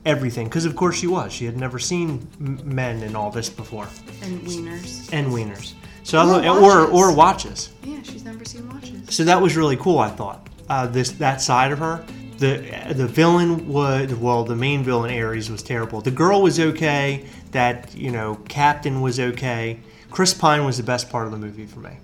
everything, 0.05 0.47
because 0.49 0.65
of 0.65 0.75
course 0.77 0.97
she 0.97 1.07
was. 1.07 1.33
She 1.33 1.45
had 1.45 1.57
never 1.57 1.79
seen 1.79 2.27
m- 2.41 2.61
men 2.65 3.03
and 3.03 3.17
all 3.17 3.31
this 3.31 3.49
before, 3.49 3.89
And 4.23 4.41
wieners. 4.43 5.09
and 5.13 5.29
wieners. 5.29 5.75
So 6.05 6.19
I 6.19 6.25
Or 6.25 6.27
thought, 6.27 6.47
or 6.47 6.61
watches. 6.81 6.93
or 6.95 7.15
watches. 7.15 7.71
Yeah, 7.85 8.03
she's 8.03 8.25
never 8.25 8.45
seen 8.45 8.69
watches. 8.69 9.15
So 9.15 9.23
that 9.25 9.41
was 9.41 9.57
really 9.57 9.77
cool. 9.77 9.99
I 10.01 10.09
thought 10.11 10.49
uh, 10.69 10.87
this 10.89 11.13
that 11.13 11.41
side 11.41 11.71
of 11.73 11.79
her. 11.79 12.05
The 12.43 12.93
the 12.93 13.07
villain 13.07 13.69
was 13.69 14.13
well, 14.15 14.43
the 14.43 14.57
main 14.57 14.83
villain 14.83 15.17
Ares 15.17 15.49
was 15.49 15.63
terrible. 15.63 16.01
The 16.01 16.11
girl 16.11 16.43
was 16.43 16.59
okay. 16.59 17.25
That 17.53 17.95
you 17.95 18.11
know, 18.11 18.41
Captain 18.49 19.01
was 19.01 19.21
okay. 19.21 19.79
Chris 20.11 20.35
Pine 20.35 20.65
was 20.65 20.77
the 20.77 20.83
best 20.83 21.09
part 21.09 21.27
of 21.27 21.31
the 21.31 21.39
movie 21.39 21.67
for 21.67 21.79
me. 21.79 21.99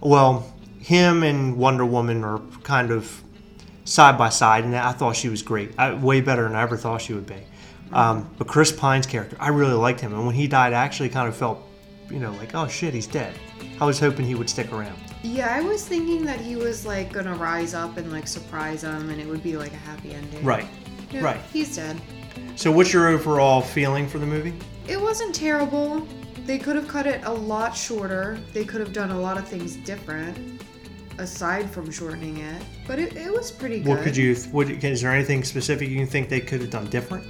Well, 0.00 0.52
him 0.80 1.22
and 1.22 1.56
Wonder 1.56 1.86
Woman 1.86 2.24
are 2.24 2.40
kind 2.64 2.90
of 2.90 3.22
side 3.84 4.18
by 4.18 4.30
side, 4.30 4.64
and 4.64 4.74
I 4.74 4.90
thought 4.90 5.14
she 5.14 5.28
was 5.28 5.42
great. 5.42 5.70
I, 5.78 5.94
way 5.94 6.20
better 6.20 6.42
than 6.42 6.56
I 6.56 6.62
ever 6.62 6.76
thought 6.76 7.00
she 7.00 7.14
would 7.14 7.26
be. 7.26 7.42
Um, 7.92 8.28
but 8.36 8.48
Chris 8.48 8.72
Pine's 8.72 9.06
character, 9.06 9.36
I 9.38 9.50
really 9.50 9.74
liked 9.74 10.00
him, 10.00 10.12
and 10.12 10.26
when 10.26 10.34
he 10.34 10.48
died, 10.48 10.72
I 10.72 10.84
actually 10.84 11.10
kind 11.10 11.28
of 11.28 11.36
felt, 11.36 11.62
you 12.10 12.18
know, 12.18 12.32
like 12.32 12.52
oh 12.56 12.66
shit, 12.66 12.94
he's 12.94 13.06
dead. 13.06 13.32
I 13.80 13.84
was 13.84 14.00
hoping 14.00 14.26
he 14.26 14.34
would 14.34 14.50
stick 14.50 14.72
around. 14.72 14.98
Yeah, 15.24 15.56
I 15.56 15.62
was 15.62 15.88
thinking 15.88 16.22
that 16.26 16.38
he 16.38 16.54
was 16.54 16.84
like 16.84 17.10
gonna 17.10 17.34
rise 17.34 17.72
up 17.72 17.96
and 17.96 18.12
like 18.12 18.28
surprise 18.28 18.82
them, 18.82 19.08
and 19.08 19.18
it 19.18 19.26
would 19.26 19.42
be 19.42 19.56
like 19.56 19.72
a 19.72 19.76
happy 19.76 20.12
ending. 20.12 20.44
Right. 20.44 20.66
Yeah, 21.10 21.22
right. 21.22 21.40
He's 21.50 21.74
dead. 21.74 21.98
So, 22.56 22.70
what's 22.70 22.92
your 22.92 23.08
overall 23.08 23.62
feeling 23.62 24.06
for 24.06 24.18
the 24.18 24.26
movie? 24.26 24.52
It 24.86 25.00
wasn't 25.00 25.34
terrible. 25.34 26.06
They 26.44 26.58
could 26.58 26.76
have 26.76 26.86
cut 26.86 27.06
it 27.06 27.24
a 27.24 27.32
lot 27.32 27.74
shorter. 27.74 28.38
They 28.52 28.66
could 28.66 28.80
have 28.80 28.92
done 28.92 29.12
a 29.12 29.18
lot 29.18 29.38
of 29.38 29.48
things 29.48 29.76
different, 29.76 30.60
aside 31.16 31.70
from 31.70 31.90
shortening 31.90 32.36
it. 32.36 32.62
But 32.86 32.98
it, 32.98 33.16
it 33.16 33.32
was 33.32 33.50
pretty 33.50 33.78
good. 33.78 33.88
What 33.88 34.02
could 34.02 34.14
you? 34.14 34.34
What 34.52 34.68
is 34.68 35.00
there 35.00 35.10
anything 35.10 35.42
specific 35.42 35.88
you 35.88 36.04
think 36.04 36.28
they 36.28 36.40
could 36.40 36.60
have 36.60 36.70
done 36.70 36.90
different? 36.90 37.26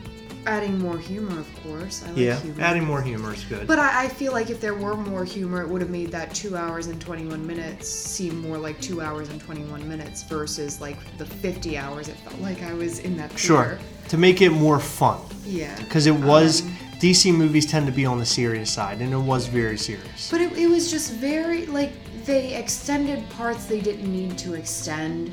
Adding 0.46 0.78
more 0.78 0.98
humor, 0.98 1.38
of 1.40 1.62
course. 1.62 2.02
I 2.04 2.08
like 2.08 2.16
yeah, 2.18 2.38
humor. 2.40 2.62
adding 2.62 2.84
more 2.84 3.00
humor 3.02 3.32
is 3.32 3.44
good. 3.44 3.66
But 3.66 3.78
I, 3.78 4.04
I 4.04 4.08
feel 4.08 4.32
like 4.32 4.50
if 4.50 4.60
there 4.60 4.74
were 4.74 4.94
more 4.96 5.24
humor, 5.24 5.62
it 5.62 5.68
would 5.68 5.80
have 5.80 5.90
made 5.90 6.10
that 6.12 6.34
two 6.34 6.56
hours 6.56 6.86
and 6.88 7.00
21 7.00 7.46
minutes 7.46 7.88
seem 7.88 8.40
more 8.40 8.58
like 8.58 8.80
two 8.80 9.00
hours 9.00 9.30
and 9.30 9.40
21 9.40 9.88
minutes 9.88 10.22
versus 10.24 10.80
like 10.80 10.98
the 11.18 11.24
50 11.26 11.78
hours 11.78 12.08
it 12.08 12.16
felt 12.18 12.38
like 12.40 12.62
I 12.62 12.74
was 12.74 12.98
in 13.00 13.16
that 13.16 13.30
theater. 13.30 13.38
sure, 13.38 13.78
to 14.08 14.16
make 14.18 14.42
it 14.42 14.50
more 14.50 14.78
fun, 14.80 15.20
Yeah. 15.46 15.74
because 15.78 16.06
it 16.06 16.14
was 16.14 16.60
Um, 16.62 16.76
DC 17.00 17.32
movies 17.34 17.66
tend 17.66 17.86
to 17.86 17.92
be 17.92 18.04
on 18.06 18.18
the 18.18 18.24
serious 18.26 18.70
side, 18.70 19.00
and 19.00 19.12
it 19.12 19.16
was 19.18 19.46
very 19.46 19.76
serious. 19.78 20.30
But 20.30 20.40
it, 20.40 20.52
it 20.56 20.68
was 20.68 20.90
just 20.90 21.12
very, 21.12 21.66
like, 21.66 21.92
they 22.24 22.54
extended 22.54 23.28
parts 23.30 23.66
they 23.66 23.80
didn't 23.80 24.10
need 24.10 24.38
to 24.38 24.54
extend. 24.54 25.32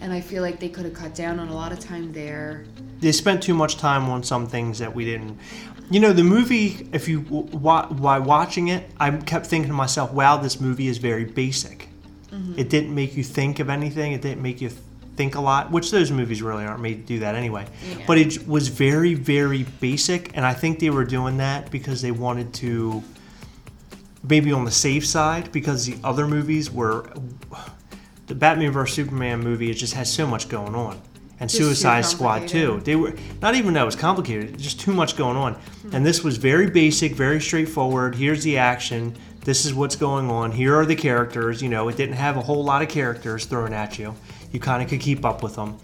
And 0.00 0.12
I 0.12 0.20
feel 0.20 0.42
like 0.42 0.58
they 0.60 0.68
could 0.68 0.84
have 0.84 0.94
cut 0.94 1.14
down 1.14 1.38
on 1.38 1.48
a 1.48 1.54
lot 1.54 1.72
of 1.72 1.80
time 1.80 2.12
there. 2.12 2.64
they 3.00 3.12
spent 3.12 3.42
too 3.42 3.54
much 3.54 3.76
time 3.76 4.08
on 4.08 4.22
some 4.22 4.46
things 4.46 4.78
that 4.78 4.94
we 4.94 5.04
didn't. 5.04 5.38
You 5.90 6.00
know, 6.00 6.12
the 6.12 6.24
movie. 6.24 6.88
If 6.92 7.08
you 7.08 7.20
while 7.20 8.22
watching 8.22 8.68
it, 8.68 8.88
I 8.98 9.10
kept 9.10 9.46
thinking 9.46 9.68
to 9.70 9.74
myself, 9.74 10.12
"Wow, 10.12 10.36
this 10.36 10.60
movie 10.60 10.86
is 10.88 10.98
very 10.98 11.24
basic. 11.24 11.88
Mm-hmm. 12.30 12.58
It 12.58 12.68
didn't 12.68 12.94
make 12.94 13.16
you 13.16 13.24
think 13.24 13.58
of 13.58 13.68
anything. 13.68 14.12
It 14.12 14.22
didn't 14.22 14.42
make 14.42 14.60
you 14.60 14.70
think 15.16 15.34
a 15.34 15.40
lot, 15.40 15.70
which 15.70 15.90
those 15.90 16.12
movies 16.12 16.42
really 16.42 16.64
aren't 16.64 16.80
made 16.80 16.94
to 16.94 17.14
do 17.14 17.18
that 17.18 17.34
anyway. 17.34 17.66
Yeah. 17.88 18.04
But 18.06 18.18
it 18.18 18.46
was 18.46 18.68
very, 18.68 19.14
very 19.14 19.64
basic, 19.80 20.30
and 20.36 20.46
I 20.46 20.54
think 20.54 20.78
they 20.78 20.90
were 20.90 21.04
doing 21.04 21.38
that 21.38 21.70
because 21.70 22.00
they 22.00 22.12
wanted 22.12 22.54
to 22.54 23.02
maybe 24.22 24.52
on 24.52 24.64
the 24.64 24.70
safe 24.70 25.06
side 25.06 25.50
because 25.50 25.86
the 25.86 25.96
other 26.04 26.26
movies 26.26 26.70
were 26.70 27.10
the 28.30 28.36
Batman 28.36 28.70
vs 28.70 28.94
Superman 28.94 29.40
movie. 29.40 29.70
It 29.70 29.74
just 29.74 29.94
has 29.94 30.10
so 30.10 30.24
much 30.24 30.48
going 30.48 30.74
on, 30.74 31.00
and 31.40 31.50
Just 31.50 31.58
too 31.58 31.64
Suicide 31.64 32.06
Squad 32.06 32.46
too. 32.46 32.80
They 32.84 32.94
were 32.94 33.12
not 33.42 33.56
even 33.56 33.74
that 33.74 33.82
it 33.82 33.84
was 33.84 33.96
complicated. 33.96 34.56
Just 34.56 34.80
too 34.80 34.92
much 34.92 35.16
going 35.16 35.36
on, 35.36 35.54
hmm. 35.54 35.94
and 35.94 36.06
this 36.06 36.22
was 36.22 36.36
very 36.36 36.70
basic, 36.70 37.12
very 37.12 37.40
straightforward. 37.40 38.14
Here's 38.14 38.44
the 38.44 38.56
action. 38.56 39.16
This 39.44 39.66
is 39.66 39.74
what's 39.74 39.96
going 39.96 40.30
on. 40.30 40.52
Here 40.52 40.76
are 40.76 40.86
the 40.86 40.94
characters. 40.94 41.60
You 41.60 41.68
know, 41.68 41.88
it 41.88 41.96
didn't 41.96 42.14
have 42.14 42.36
a 42.36 42.40
whole 42.40 42.62
lot 42.62 42.82
of 42.82 42.88
characters 42.88 43.46
thrown 43.46 43.72
at 43.72 43.98
you. 43.98 44.14
You 44.52 44.60
kind 44.60 44.82
of 44.82 44.88
could 44.88 45.00
keep 45.00 45.24
up 45.24 45.42
with 45.42 45.56
them. 45.56 45.76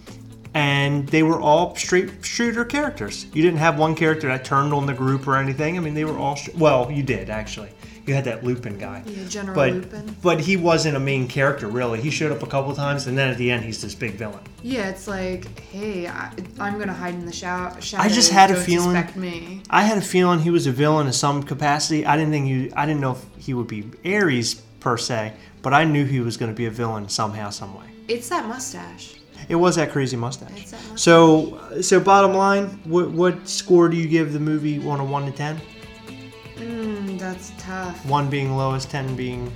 And 0.54 1.06
they 1.08 1.22
were 1.22 1.40
all 1.40 1.74
straight 1.74 2.24
shooter 2.24 2.64
characters. 2.64 3.26
You 3.34 3.42
didn't 3.42 3.58
have 3.58 3.78
one 3.78 3.94
character 3.94 4.28
that 4.28 4.44
turned 4.44 4.72
on 4.72 4.86
the 4.86 4.94
group 4.94 5.26
or 5.26 5.36
anything. 5.36 5.76
I 5.76 5.80
mean, 5.80 5.94
they 5.94 6.04
were 6.04 6.16
all. 6.16 6.38
Well, 6.56 6.90
you 6.90 7.02
did 7.02 7.28
actually. 7.28 7.70
You 8.06 8.14
had 8.14 8.24
that 8.24 8.44
Lupin 8.44 8.78
guy. 8.78 9.02
Yeah, 9.04 9.24
General 9.28 9.54
but, 9.56 9.72
Lupin. 9.72 10.16
But 10.22 10.40
he 10.40 10.56
wasn't 10.56 10.96
a 10.96 11.00
main 11.00 11.26
character, 11.26 11.66
really. 11.66 12.00
He 12.00 12.10
showed 12.10 12.30
up 12.30 12.42
a 12.42 12.46
couple 12.46 12.72
times, 12.74 13.08
and 13.08 13.18
then 13.18 13.28
at 13.30 13.36
the 13.36 13.50
end, 13.50 13.64
he's 13.64 13.82
this 13.82 13.96
big 13.96 14.12
villain. 14.12 14.38
Yeah, 14.62 14.88
it's 14.88 15.08
like, 15.08 15.58
hey, 15.60 16.06
I, 16.06 16.32
I'm 16.60 16.78
gonna 16.78 16.92
hide 16.94 17.14
in 17.14 17.26
the 17.26 17.32
shou- 17.32 17.98
I 17.98 18.08
just 18.08 18.30
had 18.30 18.52
a 18.52 18.56
feeling- 18.56 19.06
me. 19.16 19.62
I 19.70 19.82
had 19.82 19.98
a 19.98 20.02
feeling 20.02 20.38
he 20.38 20.50
was 20.50 20.68
a 20.68 20.72
villain 20.72 21.08
in 21.08 21.12
some 21.12 21.42
capacity. 21.42 22.06
I 22.06 22.16
didn't 22.16 22.32
think 22.32 22.46
he. 22.46 22.72
I 22.74 22.86
didn't 22.86 23.00
know 23.00 23.12
if 23.12 23.24
he 23.44 23.54
would 23.54 23.66
be 23.66 23.90
Ares 24.04 24.54
per 24.54 24.96
se, 24.96 25.32
but 25.62 25.74
I 25.74 25.82
knew 25.82 26.04
he 26.04 26.20
was 26.20 26.36
going 26.36 26.50
to 26.52 26.56
be 26.56 26.66
a 26.66 26.70
villain 26.70 27.08
somehow, 27.08 27.50
some 27.50 27.76
way. 27.76 27.86
It's 28.06 28.28
that 28.28 28.46
mustache. 28.46 29.16
It 29.48 29.56
was 29.56 29.76
that 29.76 29.90
crazy 29.90 30.16
mustache. 30.16 30.50
It's 30.56 30.70
that 30.70 30.80
mustache. 30.82 31.00
So, 31.00 31.80
so 31.80 31.98
bottom 32.00 32.34
line, 32.34 32.80
what 32.84 33.10
what 33.10 33.48
score 33.48 33.88
do 33.88 33.96
you 33.96 34.06
give 34.06 34.32
the 34.32 34.40
movie 34.40 34.78
on 34.86 35.00
a 35.00 35.02
oh 35.02 35.06
one 35.06 35.26
to 35.26 35.32
ten? 35.32 35.60
Mm, 36.56 37.18
that's 37.18 37.52
tough. 37.58 38.04
One 38.06 38.28
being 38.30 38.56
lowest, 38.56 38.90
ten 38.90 39.14
being 39.16 39.54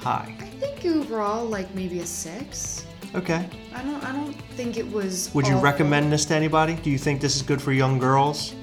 high. 0.00 0.34
I 0.40 0.44
think 0.44 0.84
overall, 0.84 1.44
like 1.44 1.72
maybe 1.74 2.00
a 2.00 2.06
six. 2.06 2.86
Okay. 3.14 3.48
I 3.74 3.82
don't. 3.82 4.04
I 4.04 4.12
don't 4.12 4.34
think 4.56 4.76
it 4.76 4.90
was. 4.90 5.30
Would 5.34 5.46
you 5.46 5.54
awful. 5.54 5.64
recommend 5.64 6.12
this 6.12 6.24
to 6.26 6.34
anybody? 6.34 6.74
Do 6.74 6.90
you 6.90 6.98
think 6.98 7.20
this 7.20 7.36
is 7.36 7.42
good 7.42 7.60
for 7.60 7.72
young 7.72 7.98
girls? 7.98 8.54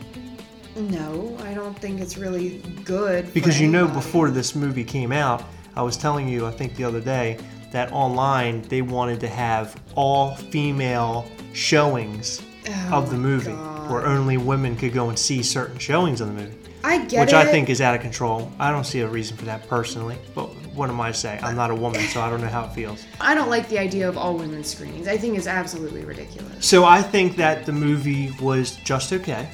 No, 0.75 1.35
I 1.41 1.53
don't 1.53 1.77
think 1.79 1.99
it's 1.99 2.17
really 2.17 2.59
good. 2.85 3.33
Because 3.33 3.59
you 3.59 3.67
know, 3.67 3.87
before 3.87 4.29
this 4.29 4.55
movie 4.55 4.83
came 4.83 5.11
out, 5.11 5.43
I 5.75 5.81
was 5.81 5.97
telling 5.97 6.27
you, 6.27 6.45
I 6.45 6.51
think 6.51 6.75
the 6.75 6.83
other 6.83 7.01
day, 7.01 7.39
that 7.71 7.91
online 7.91 8.61
they 8.63 8.81
wanted 8.81 9.19
to 9.21 9.27
have 9.27 9.75
all 9.95 10.35
female 10.35 11.25
showings 11.53 12.41
Oh 12.69 12.89
of 12.93 13.09
the 13.09 13.17
movie, 13.17 13.51
God. 13.51 13.89
where 13.89 14.05
only 14.05 14.37
women 14.37 14.75
could 14.75 14.93
go 14.93 15.09
and 15.09 15.17
see 15.17 15.41
certain 15.41 15.77
showings 15.79 16.21
of 16.21 16.27
the 16.27 16.33
movie, 16.33 16.57
I 16.83 17.05
get 17.05 17.21
which 17.21 17.29
it. 17.29 17.35
I 17.35 17.45
think 17.45 17.69
is 17.69 17.81
out 17.81 17.95
of 17.95 18.01
control. 18.01 18.51
I 18.59 18.71
don't 18.71 18.85
see 18.85 19.01
a 19.01 19.07
reason 19.07 19.37
for 19.37 19.45
that 19.45 19.67
personally. 19.67 20.17
But 20.35 20.47
what 20.73 20.89
am 20.89 21.01
I 21.01 21.11
to 21.11 21.17
say? 21.17 21.39
I'm 21.41 21.55
not 21.55 21.71
a 21.71 21.75
woman, 21.75 22.01
so 22.01 22.21
I 22.21 22.29
don't 22.29 22.41
know 22.41 22.47
how 22.47 22.65
it 22.65 22.73
feels. 22.73 23.05
I 23.21 23.33
don't 23.33 23.49
like 23.49 23.67
the 23.69 23.79
idea 23.79 24.07
of 24.07 24.17
all 24.17 24.37
women 24.37 24.63
screenings. 24.63 25.07
I 25.07 25.17
think 25.17 25.37
it's 25.37 25.47
absolutely 25.47 26.05
ridiculous. 26.05 26.65
So 26.65 26.85
I 26.85 27.01
think 27.01 27.35
that 27.37 27.65
the 27.65 27.73
movie 27.73 28.31
was 28.41 28.75
just 28.77 29.11
okay. 29.13 29.49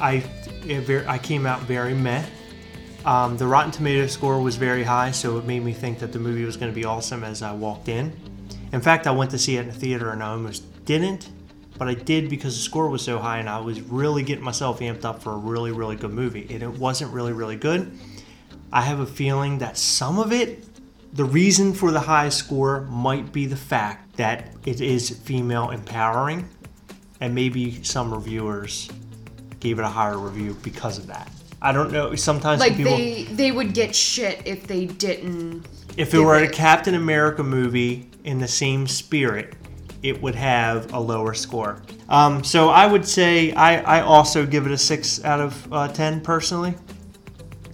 I 0.00 0.24
it 0.64 1.06
I 1.08 1.18
came 1.18 1.46
out 1.46 1.60
very 1.62 1.94
meh. 1.94 2.24
Um, 3.04 3.36
the 3.36 3.46
Rotten 3.46 3.72
Tomato 3.72 4.06
score 4.06 4.40
was 4.40 4.54
very 4.56 4.84
high, 4.84 5.10
so 5.10 5.36
it 5.38 5.44
made 5.44 5.64
me 5.64 5.72
think 5.72 5.98
that 5.98 6.12
the 6.12 6.20
movie 6.20 6.44
was 6.44 6.56
going 6.56 6.70
to 6.70 6.74
be 6.74 6.84
awesome 6.84 7.24
as 7.24 7.42
I 7.42 7.52
walked 7.52 7.88
in. 7.88 8.12
In 8.72 8.80
fact, 8.80 9.06
I 9.06 9.10
went 9.10 9.32
to 9.32 9.38
see 9.38 9.56
it 9.56 9.62
in 9.62 9.66
the 9.66 9.74
theater 9.74 10.10
and 10.10 10.22
I 10.22 10.28
almost 10.28 10.62
didn't, 10.84 11.28
but 11.82 11.88
I 11.88 11.94
did 11.94 12.30
because 12.30 12.54
the 12.56 12.62
score 12.62 12.88
was 12.88 13.02
so 13.02 13.18
high 13.18 13.38
and 13.40 13.48
I 13.48 13.58
was 13.58 13.80
really 13.80 14.22
getting 14.22 14.44
myself 14.44 14.78
amped 14.78 15.04
up 15.04 15.20
for 15.20 15.32
a 15.32 15.36
really, 15.36 15.72
really 15.72 15.96
good 15.96 16.12
movie. 16.12 16.46
And 16.48 16.62
it 16.62 16.70
wasn't 16.70 17.12
really, 17.12 17.32
really 17.32 17.56
good. 17.56 17.98
I 18.72 18.82
have 18.82 19.00
a 19.00 19.06
feeling 19.06 19.58
that 19.58 19.76
some 19.76 20.20
of 20.20 20.32
it, 20.32 20.64
the 21.12 21.24
reason 21.24 21.72
for 21.72 21.90
the 21.90 21.98
high 21.98 22.28
score 22.28 22.82
might 22.82 23.32
be 23.32 23.46
the 23.46 23.56
fact 23.56 24.16
that 24.16 24.52
it 24.64 24.80
is 24.80 25.10
female 25.10 25.70
empowering, 25.70 26.48
and 27.20 27.34
maybe 27.34 27.82
some 27.82 28.14
reviewers 28.14 28.88
gave 29.58 29.80
it 29.80 29.82
a 29.82 29.88
higher 29.88 30.18
review 30.18 30.56
because 30.62 30.98
of 30.98 31.08
that. 31.08 31.32
I 31.60 31.72
don't 31.72 31.90
know. 31.90 32.14
Sometimes 32.14 32.60
Like 32.60 32.76
people, 32.76 32.96
they 32.96 33.24
they 33.24 33.50
would 33.50 33.74
get 33.74 33.92
shit 33.92 34.40
if 34.44 34.68
they 34.68 34.86
didn't. 34.86 35.66
if 35.96 36.14
it 36.14 36.20
were 36.20 36.36
a 36.36 36.48
Captain 36.48 36.94
America 36.94 37.42
movie 37.42 38.08
in 38.22 38.38
the 38.38 38.46
same 38.46 38.86
spirit, 38.86 39.56
it 40.02 40.20
would 40.20 40.34
have 40.34 40.92
a 40.92 40.98
lower 40.98 41.34
score. 41.34 41.82
Um, 42.08 42.42
so 42.42 42.68
I 42.70 42.86
would 42.86 43.06
say 43.06 43.52
I, 43.52 43.98
I 43.98 44.00
also 44.02 44.44
give 44.44 44.66
it 44.66 44.72
a 44.72 44.78
six 44.78 45.22
out 45.24 45.40
of 45.40 45.72
uh, 45.72 45.88
ten 45.88 46.20
personally. 46.20 46.74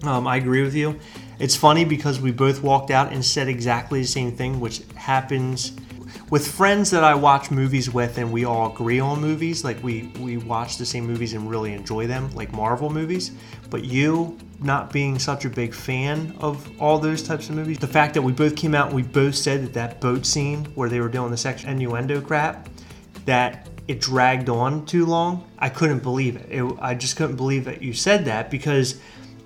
Um, 0.02 0.26
I 0.26 0.36
agree 0.36 0.62
with 0.62 0.74
you. 0.74 0.98
It's 1.38 1.56
funny 1.56 1.84
because 1.84 2.20
we 2.20 2.32
both 2.32 2.62
walked 2.62 2.90
out 2.90 3.12
and 3.12 3.24
said 3.24 3.48
exactly 3.48 4.00
the 4.02 4.06
same 4.06 4.32
thing, 4.32 4.60
which 4.60 4.82
happens 4.94 5.72
with 6.30 6.46
friends 6.46 6.90
that 6.90 7.04
I 7.04 7.14
watch 7.14 7.50
movies 7.50 7.92
with, 7.92 8.18
and 8.18 8.30
we 8.30 8.44
all 8.44 8.72
agree 8.72 9.00
on 9.00 9.20
movies. 9.20 9.64
Like 9.64 9.82
we 9.82 10.12
we 10.20 10.36
watch 10.36 10.76
the 10.76 10.86
same 10.86 11.06
movies 11.06 11.32
and 11.32 11.48
really 11.48 11.72
enjoy 11.72 12.06
them, 12.06 12.30
like 12.34 12.52
Marvel 12.52 12.90
movies. 12.90 13.32
But 13.70 13.84
you 13.84 14.38
not 14.60 14.92
being 14.92 15.18
such 15.18 15.44
a 15.44 15.50
big 15.50 15.74
fan 15.74 16.34
of 16.40 16.68
all 16.80 16.98
those 16.98 17.22
types 17.22 17.48
of 17.48 17.54
movies, 17.54 17.78
the 17.78 17.86
fact 17.86 18.14
that 18.14 18.22
we 18.22 18.32
both 18.32 18.56
came 18.56 18.74
out 18.74 18.86
and 18.86 18.96
we 18.96 19.02
both 19.02 19.34
said 19.34 19.62
that 19.62 19.74
that 19.74 20.00
boat 20.00 20.26
scene 20.26 20.64
where 20.74 20.88
they 20.88 21.00
were 21.00 21.08
doing 21.08 21.30
the 21.30 21.36
sexual 21.36 21.70
innuendo 21.70 22.20
crap, 22.20 22.68
that 23.24 23.68
it 23.86 24.00
dragged 24.00 24.48
on 24.48 24.84
too 24.86 25.06
long. 25.06 25.48
I 25.58 25.68
couldn't 25.68 26.02
believe 26.02 26.36
it. 26.36 26.46
it. 26.50 26.74
I 26.80 26.94
just 26.94 27.16
couldn't 27.16 27.36
believe 27.36 27.64
that 27.66 27.82
you 27.82 27.92
said 27.92 28.24
that 28.26 28.50
because 28.50 29.00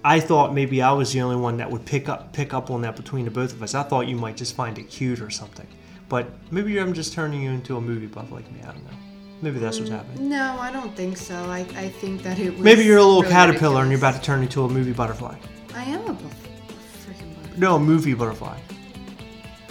I 0.05 0.19
thought 0.19 0.53
maybe 0.53 0.83
I 0.83 0.93
was 0.93 1.13
the 1.13 1.21
only 1.21 1.37
one 1.37 1.59
that 1.59 1.71
would 1.71 1.85
pick 1.85 2.09
up 2.09 2.33
pick 2.33 2.53
up 2.53 2.71
on 2.71 2.83
that 2.83 2.97
between 2.97 3.25
the 3.25 3.31
both 3.31 3.53
of 3.53 3.63
us. 3.63 3.75
I 3.75 3.85
thought 3.85 4.09
you 4.09 4.17
might 4.17 4.37
just 4.37 4.57
find 4.57 4.79
it 4.79 4.85
cute 4.89 5.21
or 5.21 5.31
something. 5.31 5.67
But 6.09 6.29
maybe 6.51 6.79
I'm 6.79 6.93
just 6.93 7.13
turning 7.13 7.41
you 7.41 7.51
into 7.51 7.77
a 7.77 7.81
movie 7.81 8.07
buff 8.07 8.33
like 8.33 8.51
me. 8.53 8.61
I 8.63 8.67
don't 8.67 8.85
know. 8.85 9.12
Maybe 9.43 9.59
that's 9.59 9.79
what's 9.79 9.91
happening. 9.91 10.19
Mm, 10.19 10.31
no, 10.31 10.57
I 10.61 10.71
don't 10.73 10.95
think 10.95 11.17
so. 11.17 11.35
I, 11.51 11.61
I 11.77 11.89
think 11.89 12.23
that 12.23 12.39
it 12.39 12.53
was. 12.55 12.63
Maybe 12.63 12.85
you're 12.85 12.99
a 12.99 13.03
little 13.03 13.23
really 13.23 13.33
caterpillar 13.35 13.83
and 13.83 13.91
you're 13.91 13.99
about 13.99 14.15
to 14.15 14.21
turn 14.23 14.41
into 14.43 14.63
a 14.65 14.69
movie 14.69 14.93
butterfly. 14.93 15.37
I 15.75 15.83
am 15.83 16.07
a 16.07 16.13
buff- 16.13 16.49
freaking 17.05 17.35
butterfly. 17.35 17.59
No, 17.59 17.75
a 17.75 17.81
movie 17.81 18.15
butterfly. 18.15 18.59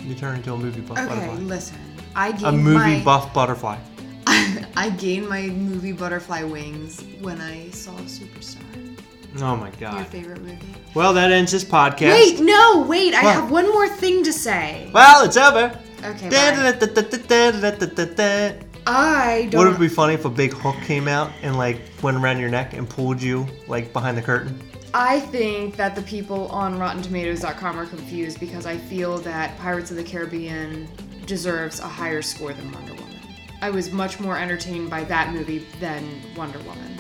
You 0.04 0.14
turn 0.16 0.36
into 0.36 0.54
a 0.54 0.58
movie 0.58 0.82
buff 0.82 0.98
Okay, 0.98 1.08
butterfly. 1.08 1.36
listen. 1.44 1.78
I 2.16 2.32
gained 2.34 2.46
A 2.46 2.52
movie 2.52 2.98
my, 2.98 3.04
buff 3.04 3.34
butterfly. 3.34 3.78
I 4.28 4.90
gained 4.98 5.30
my 5.30 5.44
movie 5.48 5.94
butterfly 5.94 6.44
wings 6.44 7.02
when 7.22 7.40
I 7.40 7.70
saw 7.70 7.94
Superstar. 8.02 8.98
Oh 9.40 9.56
my 9.56 9.70
god. 9.72 9.96
Your 9.96 10.06
favorite 10.06 10.42
movie. 10.42 10.58
Well, 10.94 11.14
that 11.14 11.32
ends 11.32 11.54
this 11.54 11.64
podcast. 11.64 12.12
Wait, 12.12 12.42
no, 12.42 12.86
wait. 12.90 13.14
I 13.14 13.22
have 13.22 13.50
one 13.50 13.72
more 13.72 13.88
thing 13.88 14.24
to 14.24 14.34
say. 14.34 14.92
Well, 14.94 15.24
it's 15.24 15.38
over. 15.38 15.80
Okay, 16.04 16.30
bye. 16.30 18.71
I 18.92 19.48
don't. 19.50 19.66
Would 19.66 19.76
it 19.76 19.80
be 19.80 19.88
funny 19.88 20.16
if 20.16 20.26
a 20.26 20.30
big 20.30 20.52
hook 20.52 20.76
came 20.84 21.08
out 21.08 21.32
and 21.42 21.58
like 21.58 21.80
went 22.04 22.18
around 22.18 22.40
your 22.40 22.50
neck 22.50 22.74
and 22.74 22.90
pulled 22.90 23.22
you 23.22 23.48
like 23.68 23.94
behind 23.94 24.18
the 24.18 24.22
curtain? 24.22 24.60
I 24.94 25.22
think 25.22 25.78
that 25.78 25.96
the 25.96 26.02
people 26.02 26.48
on 26.50 26.78
RottenTomatoes.com 26.78 27.80
are 27.80 27.86
confused 27.86 28.42
because 28.42 28.66
I 28.66 28.76
feel 28.78 29.18
that 29.20 29.58
Pirates 29.58 29.92
of 29.92 29.98
the 29.98 30.04
Caribbean 30.04 30.90
deserves 31.26 31.80
a 31.80 31.88
higher 31.88 32.22
score 32.22 32.52
than 32.52 32.70
Wonder 32.74 32.94
Woman. 32.96 33.18
I 33.62 33.70
was 33.70 33.92
much 33.92 34.20
more 34.20 34.38
entertained 34.38 34.90
by 34.90 35.06
that 35.06 35.32
movie 35.32 35.66
than 35.80 36.22
Wonder 36.36 36.60
Woman. 36.60 36.98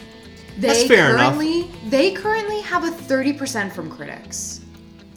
They 0.58 0.68
That's 0.68 0.88
fair 0.88 1.18
currently 1.18 1.64
enough. 1.64 1.82
they 1.90 2.12
currently 2.12 2.62
have 2.62 2.86
a 2.86 2.92
30% 2.92 3.74
from 3.74 3.90
critics. 3.90 4.62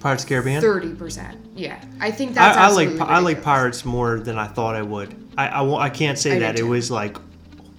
Pirates 0.04 0.22
of 0.22 0.28
the 0.28 0.34
Caribbean. 0.34 0.62
30%. 0.62 1.34
Yeah. 1.56 1.82
I 1.98 2.10
think 2.10 2.34
that's 2.34 2.58
I, 2.58 2.64
I 2.64 2.68
like 2.68 2.88
absolutely 2.88 3.14
I 3.14 3.18
like. 3.20 3.42
Pirates 3.42 3.86
more 3.86 4.20
than 4.20 4.36
I 4.38 4.46
thought 4.46 4.74
I 4.74 4.82
would. 4.82 5.14
I 5.38 5.48
I, 5.48 5.84
I 5.86 5.88
can't 5.88 6.18
say 6.18 6.36
I 6.36 6.38
that 6.40 6.58
it 6.58 6.62
was 6.62 6.90
like 6.90 7.16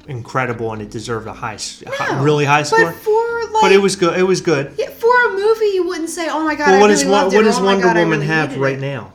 incredible 0.08 0.74
and 0.74 0.82
it 0.82 0.90
deserved 0.90 1.28
a 1.28 1.34
high, 1.34 1.60
No, 2.00 2.24
really 2.24 2.44
high 2.46 2.64
score. 2.64 2.86
But 2.86 2.96
for 2.96 3.44
like 3.52 3.62
But 3.62 3.72
it 3.74 3.78
was 3.78 3.96
good. 3.96 4.18
It 4.18 4.24
was 4.24 4.42
good. 4.42 4.74
yeah, 4.76 4.90
for 4.90 5.28
a 5.28 5.34
movie 5.34 5.66
you 5.76 5.86
wouldn't 5.86 6.10
say, 6.10 6.28
"Oh 6.28 6.44
my 6.44 6.56
god, 6.56 6.70
I 6.70 6.80
what 6.80 6.88
really 6.88 6.94
does 6.94 7.06
loved 7.06 7.36
what 7.36 7.42
it. 7.42 7.44
does 7.44 7.60
oh 7.60 7.64
Wonder 7.64 7.84
God, 7.84 7.96
Woman 7.98 8.10
really 8.22 8.26
have 8.26 8.58
right 8.58 8.74
it." 8.78 8.82
now? 8.82 9.14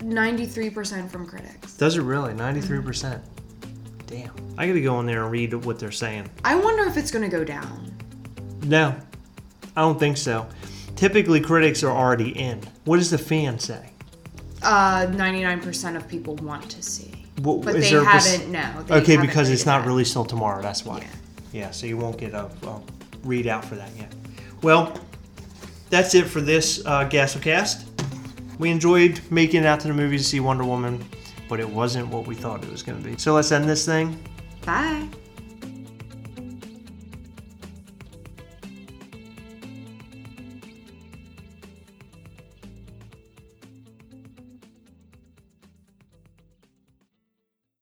93% 0.00 1.10
from 1.10 1.26
critics. 1.26 1.72
Does 1.78 1.96
it 1.96 2.02
really? 2.02 2.28
Mm-hmm. 2.30 2.38
Ninety 2.38 2.60
three 2.60 2.82
percent. 2.82 3.22
Damn. 4.06 4.30
I 4.58 4.66
gotta 4.66 4.82
go 4.82 5.00
in 5.00 5.06
there 5.06 5.22
and 5.22 5.32
read 5.32 5.54
what 5.54 5.78
they're 5.78 5.90
saying. 5.90 6.28
I 6.44 6.56
wonder 6.56 6.84
if 6.84 6.98
it's 6.98 7.10
going 7.10 7.24
to 7.24 7.34
go 7.34 7.44
down. 7.44 7.94
No, 8.64 8.94
I 9.74 9.80
don't 9.80 9.98
think 9.98 10.18
so. 10.18 10.46
Typically, 11.00 11.40
critics 11.40 11.82
are 11.82 11.90
already 11.90 12.28
in. 12.38 12.60
What 12.84 12.98
does 12.98 13.08
the 13.08 13.16
fan 13.16 13.58
say? 13.58 13.88
Uh, 14.62 15.06
99% 15.06 15.96
of 15.96 16.06
people 16.06 16.36
want 16.36 16.70
to 16.70 16.82
see. 16.82 17.24
What, 17.40 17.62
But 17.62 17.72
they 17.72 17.80
there 17.90 18.02
a 18.02 18.04
pers- 18.04 18.36
haven't, 18.36 18.52
no. 18.52 18.82
they 18.82 18.96
Okay, 18.96 19.12
haven't 19.12 19.28
because 19.28 19.48
it's 19.48 19.64
not 19.64 19.80
that. 19.80 19.88
released 19.88 20.12
till 20.12 20.26
tomorrow. 20.26 20.60
That's 20.60 20.84
why. 20.84 20.98
Yeah. 20.98 21.06
Yeah, 21.52 21.70
so 21.70 21.86
you 21.86 21.96
won't 21.96 22.18
get 22.18 22.34
a, 22.34 22.44
a 22.44 22.82
readout 23.24 23.64
for 23.64 23.76
that 23.76 23.88
yet. 23.96 24.12
Well, 24.62 24.94
that's 25.88 26.14
it 26.14 26.26
for 26.26 26.42
this 26.42 26.84
uh, 26.84 27.04
Gastle 27.04 27.40
Cast. 27.40 27.86
We 28.58 28.68
enjoyed 28.70 29.22
making 29.30 29.62
it 29.62 29.66
out 29.66 29.80
to 29.80 29.88
the 29.88 29.94
movies 29.94 30.24
to 30.24 30.28
see 30.28 30.40
Wonder 30.40 30.64
Woman, 30.64 31.02
but 31.48 31.60
it 31.60 31.68
wasn't 31.68 32.08
what 32.08 32.26
we 32.26 32.34
thought 32.34 32.62
it 32.62 32.70
was 32.70 32.82
going 32.82 33.02
to 33.02 33.08
be. 33.08 33.16
So 33.16 33.32
let's 33.32 33.50
end 33.52 33.66
this 33.66 33.86
thing. 33.86 34.22
Bye. 34.66 35.08